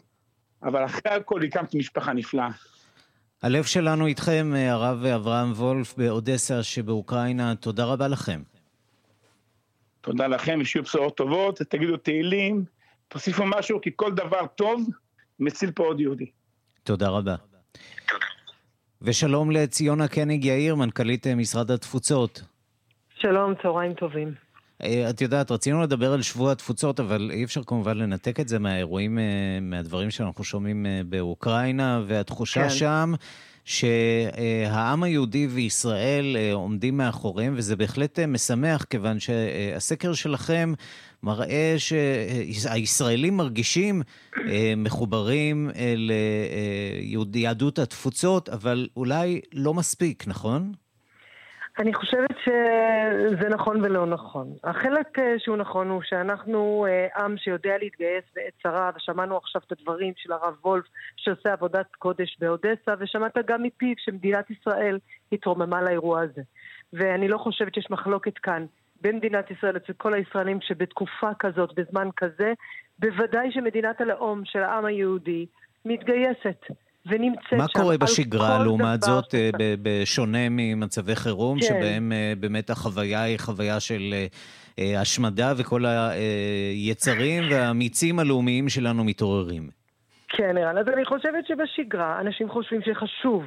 אבל 0.64 0.86
אחרי 0.86 1.12
הכל 1.12 1.44
הקמתי 1.44 1.78
משפחה 1.78 2.14
נפלאה. 2.14 2.50
הלב 3.42 3.64
שלנו 3.64 4.08
איתכם, 4.08 4.54
הרב 4.56 5.06
אברהם 5.06 5.52
וולף 5.52 5.98
באודסה 5.98 6.64
שבאוקראינה, 6.64 7.56
תודה 7.56 7.86
רבה 7.86 8.08
לכם. 8.08 8.42
תודה 10.04 10.28
לכם, 10.28 10.64
שיהיו 10.64 10.84
בשורות 10.84 11.18
טובות, 11.18 11.62
תגידו 11.62 11.98
תהילים, 11.98 12.66
תוסיפו 13.08 13.44
משהו, 13.46 13.82
כי 13.82 13.90
כל 13.96 14.12
דבר 14.12 14.46
טוב 14.56 14.90
מציל 15.40 15.72
פה 15.72 15.84
עוד 15.84 16.00
יהודי. 16.00 16.26
תודה 16.84 17.10
רבה. 17.10 17.36
ושלום 19.02 19.52
לציונה 19.52 20.08
קניג 20.08 20.46
יאיר, 20.46 20.76
מנכ"לית 20.76 21.28
משרד 21.28 21.72
התפוצות. 21.72 22.42
שלום, 23.20 23.54
צהריים 23.62 23.94
טובים. 23.94 24.34
אה, 24.84 25.10
את 25.10 25.22
יודעת, 25.22 25.52
רצינו 25.52 25.82
לדבר 25.82 26.14
על 26.14 26.22
שבוע 26.22 26.52
התפוצות, 26.52 27.00
אבל 27.00 27.32
אי 27.34 27.44
אפשר 27.44 27.64
כמובן 27.64 27.98
לנתק 27.98 28.40
את 28.40 28.48
זה 28.48 28.60
מהאירועים, 28.60 29.20
אה, 29.20 29.24
מהדברים 29.62 30.12
שאנחנו 30.12 30.44
שומעים 30.44 30.86
אה, 30.86 31.02
באוקראינה, 31.06 32.02
והתחושה 32.08 32.64
כן. 32.64 32.70
שם 32.70 33.14
שהעם 33.66 35.04
היהודי 35.04 35.48
וישראל 35.48 36.36
עומדים 36.54 36.98
מאחוריהם, 36.98 37.54
וזה 37.58 37.76
בהחלט 37.76 38.20
משמח, 38.20 38.84
כיוון 38.90 39.20
שהסקר 39.20 40.14
שלכם 40.14 40.74
מראה 41.24 41.76
שהישראלים 41.78 43.38
מרגישים 43.38 44.02
מחוברים 44.78 45.70
ליהדות 47.34 47.80
התפוצות, 47.80 48.50
אבל 48.50 48.88
אולי 48.98 49.42
לא 49.54 49.74
מספיק, 49.74 50.28
נכון? 50.28 50.72
אני 51.80 51.94
חושבת 51.94 52.36
שזה 52.44 53.50
נכון 53.50 53.82
ולא 53.82 54.06
נכון. 54.06 54.54
החלק 54.64 55.20
אה, 55.20 55.36
שהוא 55.40 55.58
נכון 55.58 55.90
הוא 55.90 56.02
שאנחנו 56.04 56.86
אה, 56.90 57.24
עם 57.24 57.38
שיודע 57.38 57.78
להתגייס 57.78 58.24
בעת 58.36 58.54
צרה, 58.64 58.92
ושמענו 58.96 59.38
עכשיו 59.38 59.62
את 59.68 59.72
הדברים 59.72 60.14
של 60.18 60.32
הרב 60.32 60.56
וולף 60.62 60.86
שעושה 61.18 61.54
עבודת 61.54 61.96
קודש 61.96 62.38
באודסה, 62.40 62.94
ושמעת 63.00 63.38
גם 63.46 63.64
מפיו 63.64 63.94
שמדינת 63.98 64.52
ישראל 64.52 65.00
התרוממה 65.32 65.82
לאירוע 65.82 66.22
הזה. 66.22 66.42
ואני 66.94 67.28
לא 67.28 67.38
חושבת 67.38 67.74
שיש 67.74 67.92
מחלוקת 67.92 68.38
כאן 68.38 68.66
בין 69.02 69.16
מדינת 69.16 69.52
ישראל 69.52 69.78
אצל 69.78 69.94
כל 69.94 70.14
הישראלים 70.14 70.62
שבתקופה 70.62 71.30
כזאת, 71.40 71.74
בזמן 71.76 72.08
כזה, 72.18 72.54
בוודאי 73.00 73.52
שמדינת 73.52 74.02
הלאום 74.02 74.42
של 74.46 74.64
העם 74.64 74.86
היהודי 74.86 75.46
מתגייסת. 75.86 76.66
ונמצאת 77.06 77.44
שם. 77.50 77.58
מה 77.58 77.68
קורה 77.68 77.98
בשגרה 77.98 78.64
לעומת 78.64 79.02
זאת, 79.02 79.36
אה, 79.36 79.50
בשונה 79.82 80.50
ממצבי 80.50 81.16
חירום, 81.16 81.60
כן. 81.60 81.66
שבהם 81.66 82.12
אה, 82.12 82.34
באמת 82.40 82.70
החוויה 82.70 83.22
היא 83.22 83.38
חוויה 83.40 83.80
של 83.80 84.14
אה, 84.80 85.02
השמדה 85.02 85.54
וכל 85.58 85.86
היצרים 85.86 87.44
והמיצים 87.52 88.20
הלאומיים 88.20 88.70
שלנו 88.70 89.04
מתעוררים? 89.04 89.70
כן, 90.30 90.58
ערן, 90.58 90.78
אז 90.78 90.88
אני 90.88 91.06
חושבת 91.06 91.48
שבשגרה 91.48 92.20
אנשים 92.22 92.50
חושבים 92.50 92.82
שחשוב 92.82 93.44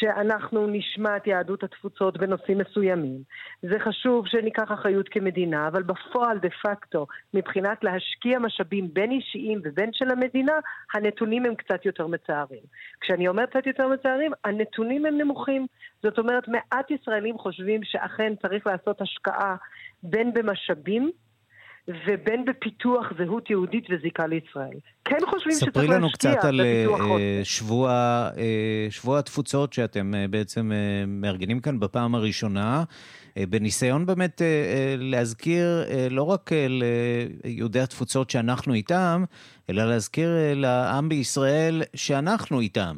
שאנחנו 0.00 0.66
נשמע 0.66 1.16
את 1.16 1.26
יהדות 1.26 1.64
התפוצות 1.64 2.18
בנושאים 2.18 2.58
מסוימים. 2.58 3.18
זה 3.62 3.78
חשוב 3.78 4.26
שניקח 4.26 4.72
אחריות 4.72 5.08
כמדינה, 5.08 5.68
אבל 5.68 5.82
בפועל 5.82 6.38
דה 6.38 6.48
פקטו, 6.62 7.06
מבחינת 7.34 7.84
להשקיע 7.84 8.38
משאבים 8.38 8.88
בין 8.92 9.10
אישיים 9.10 9.60
ובין 9.64 9.90
של 9.92 10.10
המדינה, 10.10 10.52
הנתונים 10.94 11.44
הם 11.44 11.54
קצת 11.54 11.86
יותר 11.86 12.06
מצערים. 12.06 12.62
כשאני 13.00 13.28
אומר 13.28 13.46
קצת 13.46 13.66
יותר 13.66 13.88
מצערים, 13.88 14.32
הנתונים 14.44 15.06
הם 15.06 15.18
נמוכים. 15.18 15.66
זאת 16.02 16.18
אומרת, 16.18 16.48
מעט 16.48 16.90
ישראלים 16.90 17.38
חושבים 17.38 17.80
שאכן 17.84 18.32
צריך 18.42 18.66
לעשות 18.66 19.00
השקעה 19.00 19.56
בין 20.02 20.34
במשאבים 20.34 21.10
ובין 22.06 22.44
בפיתוח 22.44 23.12
זהות 23.18 23.50
יהודית 23.50 23.84
וזיקה 23.90 24.26
לישראל. 24.26 24.78
כן 25.04 25.18
חושבים 25.26 25.52
שצריך 25.52 25.76
להשקיע 25.76 25.80
בפיתוח 25.80 25.84
ספרי 25.84 25.96
לנו 25.96 26.12
קצת 26.12 26.44
על 26.44 26.60
uh, 26.60 27.44
שבוע, 27.44 27.90
uh, 28.34 28.92
שבוע 28.92 29.18
התפוצות 29.18 29.72
שאתם 29.72 30.12
uh, 30.14 30.30
בעצם 30.30 30.72
מארגנים 31.06 31.60
כאן 31.60 31.80
בפעם 31.80 32.14
הראשונה, 32.14 32.84
בניסיון 33.36 34.06
באמת 34.06 34.42
להזכיר 34.98 35.66
לא 36.10 36.22
רק 36.22 36.50
ליהודי 37.44 37.80
התפוצות 37.80 38.30
שאנחנו 38.30 38.74
איתם, 38.74 39.24
אלא 39.70 39.84
להזכיר 39.84 40.28
לעם 40.54 41.08
בישראל 41.08 41.82
שאנחנו 41.94 42.60
איתם. 42.60 42.96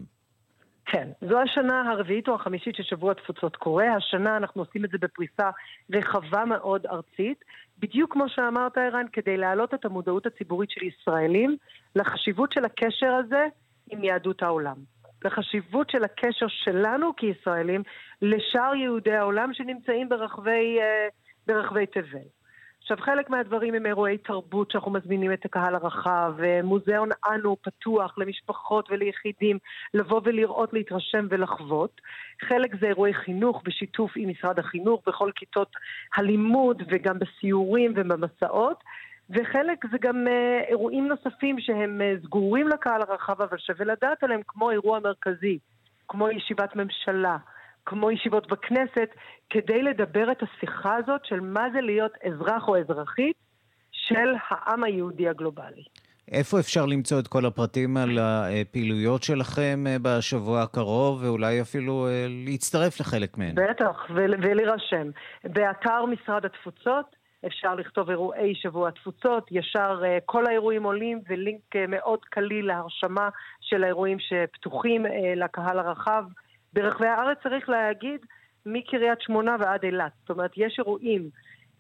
כן, 0.86 1.09
זו 1.28 1.38
השנה 1.41 1.91
הרביעית 1.91 2.28
או 2.28 2.34
החמישית 2.34 2.74
ששבוע 2.76 3.12
התפוצות 3.12 3.57
קורה. 3.57 3.97
השנה 3.97 4.36
אנחנו 4.36 4.62
עושים 4.62 4.84
את 4.84 4.91
זה 4.91 4.99
בפריסה 5.01 5.51
רחבה 5.93 6.45
מאוד 6.45 6.86
ארצית, 6.86 7.45
בדיוק 7.80 8.12
כמו 8.12 8.28
שאמרת, 8.28 8.78
ערן, 8.78 9.06
כדי 9.12 9.36
להעלות 9.36 9.74
את 9.74 9.84
המודעות 9.84 10.26
הציבורית 10.26 10.70
של 10.70 10.80
ישראלים 10.84 11.56
לחשיבות 11.96 12.52
של 12.52 12.64
הקשר 12.64 13.12
הזה 13.12 13.46
עם 13.90 14.04
יהדות 14.04 14.42
העולם. 14.42 14.76
לחשיבות 15.24 15.90
של 15.90 16.04
הקשר 16.04 16.46
שלנו 16.48 17.16
כישראלים 17.16 17.82
לשאר 18.22 18.74
יהודי 18.74 19.12
העולם 19.12 19.54
שנמצאים 19.54 20.08
ברחבי, 20.08 20.78
אה, 20.80 21.08
ברחבי 21.46 21.86
תבל. 21.86 22.39
עכשיו, 22.93 23.05
חלק 23.05 23.30
מהדברים 23.30 23.74
הם 23.74 23.86
אירועי 23.86 24.18
תרבות 24.18 24.70
שאנחנו 24.70 24.91
מזמינים 24.91 25.32
את 25.32 25.45
הקהל 25.45 25.74
הרחב, 25.74 26.34
מוזיאון 26.64 27.09
אנו 27.32 27.57
פתוח 27.62 28.14
למשפחות 28.18 28.88
וליחידים 28.91 29.59
לבוא 29.95 30.20
ולראות, 30.24 30.72
להתרשם 30.72 31.26
ולחוות. 31.30 32.01
חלק 32.49 32.76
זה 32.80 32.86
אירועי 32.86 33.14
חינוך 33.14 33.62
בשיתוף 33.64 34.12
עם 34.16 34.28
משרד 34.28 34.59
החינוך 34.59 35.03
בכל 35.07 35.30
כיתות 35.34 35.72
הלימוד 36.16 36.82
וגם 36.88 37.18
בסיורים 37.18 37.93
ובמסעות. 37.97 38.84
וחלק 39.30 39.84
זה 39.93 39.99
גם 40.01 40.26
uh, 40.26 40.68
אירועים 40.68 41.09
נוספים 41.09 41.61
שהם 41.61 42.01
uh, 42.01 42.24
סגורים 42.24 42.68
לקהל 42.68 43.03
הרחב, 43.03 43.43
אבל 43.43 43.59
שווה 43.59 43.86
לדעת 43.86 44.24
עליהם, 44.24 44.41
כמו 44.47 44.70
אירוע 44.70 44.99
מרכזי, 44.99 45.59
כמו 46.09 46.30
ישיבת 46.30 46.76
ממשלה, 46.76 47.36
כמו 47.91 48.11
ישיבות 48.11 48.47
בכנסת, 48.47 49.11
כדי 49.51 49.82
לדבר 49.82 50.32
את 50.32 50.43
השיחה 50.43 50.97
הזאת 50.97 51.24
של 51.24 51.41
מה 51.41 51.66
זה 51.72 51.80
להיות 51.80 52.12
אזרח 52.24 52.68
או 52.68 52.76
אזרחית 52.78 53.36
של 53.93 54.28
העם 54.49 54.84
היהודי 54.84 55.28
הגלובלי. 55.28 55.82
איפה 56.32 56.61
אפשר 56.61 56.86
למצוא 56.86 57.20
את 57.20 57.28
כל 57.28 57.47
הפרטים 57.47 57.97
על 57.97 58.18
הפעילויות 58.18 59.22
שלכם 59.22 59.84
אה, 59.86 59.97
בשבוע 60.03 60.62
הקרוב, 60.62 61.22
ואולי 61.22 61.61
אפילו 61.61 62.07
להצטרף 62.47 63.01
לחלק 63.01 63.38
מהן? 63.38 63.55
בטח, 63.55 64.07
ולהירשם. 64.14 65.11
באתר 65.45 66.05
משרד 66.05 66.45
התפוצות, 66.45 67.16
אפשר 67.47 67.74
לכתוב 67.74 68.11
אירועי 68.11 68.55
שבוע 68.55 68.88
התפוצות, 68.88 69.49
ישר 69.51 70.03
uh, 70.03 70.07
כל 70.26 70.47
האירועים 70.47 70.82
עולים 70.82 71.20
ולינק 71.28 71.76
מאוד 71.88 72.18
קליל 72.24 72.66
להרשמה 72.66 73.28
של 73.61 73.84
האירועים 73.84 74.18
שפתוחים 74.20 75.07
לקהל 75.36 75.78
הרחב. 75.78 76.24
ברחבי 76.72 77.06
הארץ 77.06 77.38
צריך 77.42 77.68
להגיד 77.68 78.20
מקריית 78.66 79.20
שמונה 79.20 79.56
ועד 79.60 79.84
אילת. 79.84 80.12
זאת 80.20 80.30
אומרת, 80.30 80.50
יש 80.56 80.78
אירועים 80.78 81.30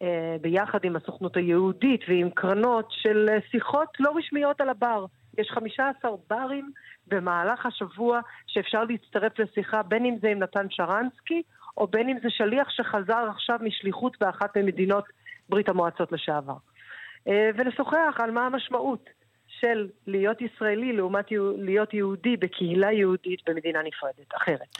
uh, 0.02 0.04
ביחד 0.40 0.84
עם 0.84 0.96
הסוכנות 0.96 1.36
היהודית 1.36 2.00
ועם 2.08 2.30
קרנות 2.30 2.86
של 2.90 3.28
uh, 3.28 3.50
שיחות 3.50 3.88
לא 4.00 4.12
רשמיות 4.16 4.60
על 4.60 4.68
הבר. 4.68 5.06
יש 5.38 5.50
15 5.50 6.10
ברים 6.30 6.70
במהלך 7.06 7.66
השבוע 7.66 8.20
שאפשר 8.46 8.84
להצטרף 8.84 9.38
לשיחה, 9.38 9.82
בין 9.82 10.04
אם 10.04 10.16
זה 10.22 10.28
עם 10.28 10.38
נתן 10.38 10.66
שרנסקי, 10.70 11.42
או 11.76 11.86
בין 11.86 12.08
אם 12.08 12.16
זה 12.22 12.30
שליח 12.30 12.70
שחזר 12.70 13.28
עכשיו 13.30 13.58
משליחות 13.62 14.16
באחת 14.20 14.56
ממדינות 14.56 15.04
ברית 15.48 15.68
המועצות 15.68 16.12
לשעבר. 16.12 16.56
אה, 17.28 17.50
ולשוחח 17.54 18.16
על 18.18 18.30
מה 18.30 18.46
המשמעות 18.46 19.10
של 19.60 19.88
להיות 20.06 20.38
ישראלי 20.40 20.92
לעומת 20.92 21.26
להיות 21.58 21.94
יהודי 21.94 22.36
בקהילה 22.36 22.92
יהודית 22.92 23.40
במדינה 23.48 23.78
נפרדת, 23.82 24.28
אחרת. 24.36 24.76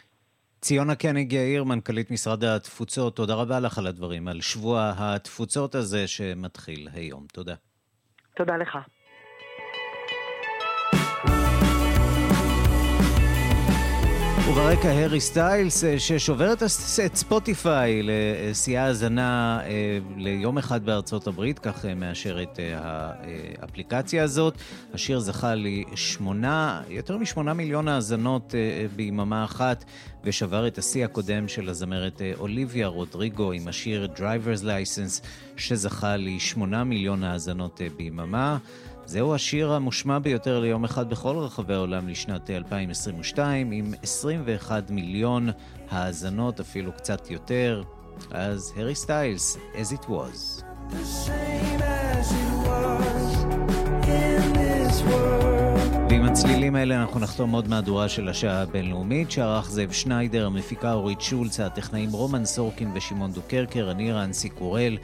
ציונה 0.61 0.95
קניג 0.95 1.33
יאיר, 1.33 1.65
מנכ"לית 1.65 2.11
משרד 2.11 2.45
התפוצות, 2.45 3.17
תודה 3.17 3.35
רבה 3.35 3.61
לך 3.61 3.79
על 3.79 3.87
הדברים, 3.87 4.29
על 4.29 4.41
שבוע 4.41 4.93
התפוצות 4.99 5.75
הזה 5.75 6.09
שמתחיל 6.09 6.89
היום. 6.93 7.27
תודה. 7.33 7.55
תודה 8.37 8.57
לך. 8.57 8.79
וברקע 14.53 14.89
הארי 14.89 15.21
סטיילס, 15.21 15.85
אה, 15.85 15.99
ששובר 15.99 16.53
את 16.53 16.63
ספוטיפיי 17.15 18.03
לשיאי 18.03 18.79
האזנה 18.79 19.61
אה, 19.65 19.99
ליום 20.17 20.59
אחד 20.59 20.85
בארצות 20.85 21.27
הברית, 21.27 21.59
כך 21.59 21.85
אה, 21.85 21.95
מאשרת 21.95 22.59
האפליקציה 23.63 24.25
הזאת. 24.25 24.55
השיר 24.95 25.21
זכה 25.21 25.55
לשמונה, 25.55 26.83
יותר 26.89 27.19
משמונה 27.19 27.55
מיליון 27.55 27.89
האזנות 27.89 28.55
ביממה 28.97 29.45
אחת, 29.45 29.85
ושבר 30.25 30.67
את 30.67 30.79
השיא 30.79 31.05
הקודם 31.05 31.49
של 31.49 31.69
הזמרת 31.69 32.23
אוליביה 32.39 32.87
רודריגו 32.87 33.53
עם 33.53 33.69
השיר 33.69 34.09
Driver's 34.17 34.63
License, 34.63 35.27
שזכה 35.57 36.17
לשמונה 36.17 36.85
מיליון 36.85 37.25
האזנות 37.25 37.81
ביממה. 37.97 38.59
זהו 39.11 39.35
השיר 39.35 39.73
המושמע 39.73 40.19
ביותר 40.19 40.61
ליום 40.61 40.85
אחד 40.85 41.11
בכל 41.11 41.37
רחבי 41.37 41.75
העולם 41.75 42.09
לשנת 42.09 42.51
2022, 42.51 43.71
עם 43.71 43.95
21 44.03 44.91
מיליון 44.91 45.49
האזנות, 45.91 46.61
אפילו 46.61 46.93
קצת 46.93 47.31
יותר. 47.31 47.83
אז 48.31 48.73
הרי 48.77 48.95
סטיילס, 48.95 49.57
as 49.75 49.95
it 49.95 50.05
was. 50.05 50.65
ועם 56.11 56.25
הצלילים 56.25 56.75
האלה 56.75 57.03
אנחנו 57.03 57.21
נחתום 57.21 57.51
עוד 57.51 57.69
מהדורה 57.69 58.09
של 58.09 58.29
השעה 58.29 58.63
הבינלאומית, 58.63 59.31
שערך 59.31 59.71
זאב 59.71 59.93
שניידר, 59.93 60.47
המפיקה 60.47 60.93
אורית 60.93 61.21
שולץ, 61.21 61.61
הטכנאים 61.61 62.13
רומן 62.13 62.45
סורקין 62.45 62.91
ושמעון 62.95 63.33
דוקרקר, 63.33 63.91
אני 63.91 64.13
רנסי 64.13 64.49
קורל. 64.49 64.99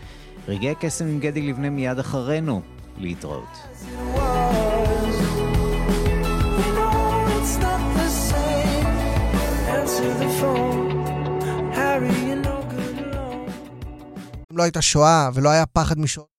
רגעי 0.49 0.75
קסם 0.81 1.07
עם 1.07 1.21
גדי 1.21 1.43
לבנה 1.43 1.71
מיד 1.71 1.99
אחרינו. 1.99 2.76
להתראות. 2.99 3.49
לא 14.53 14.63
הייתה 14.63 14.83
שואה 14.83 15.29
ולא 15.35 15.49
היה 15.49 15.67
פחד 15.67 15.99
משואה 15.99 16.36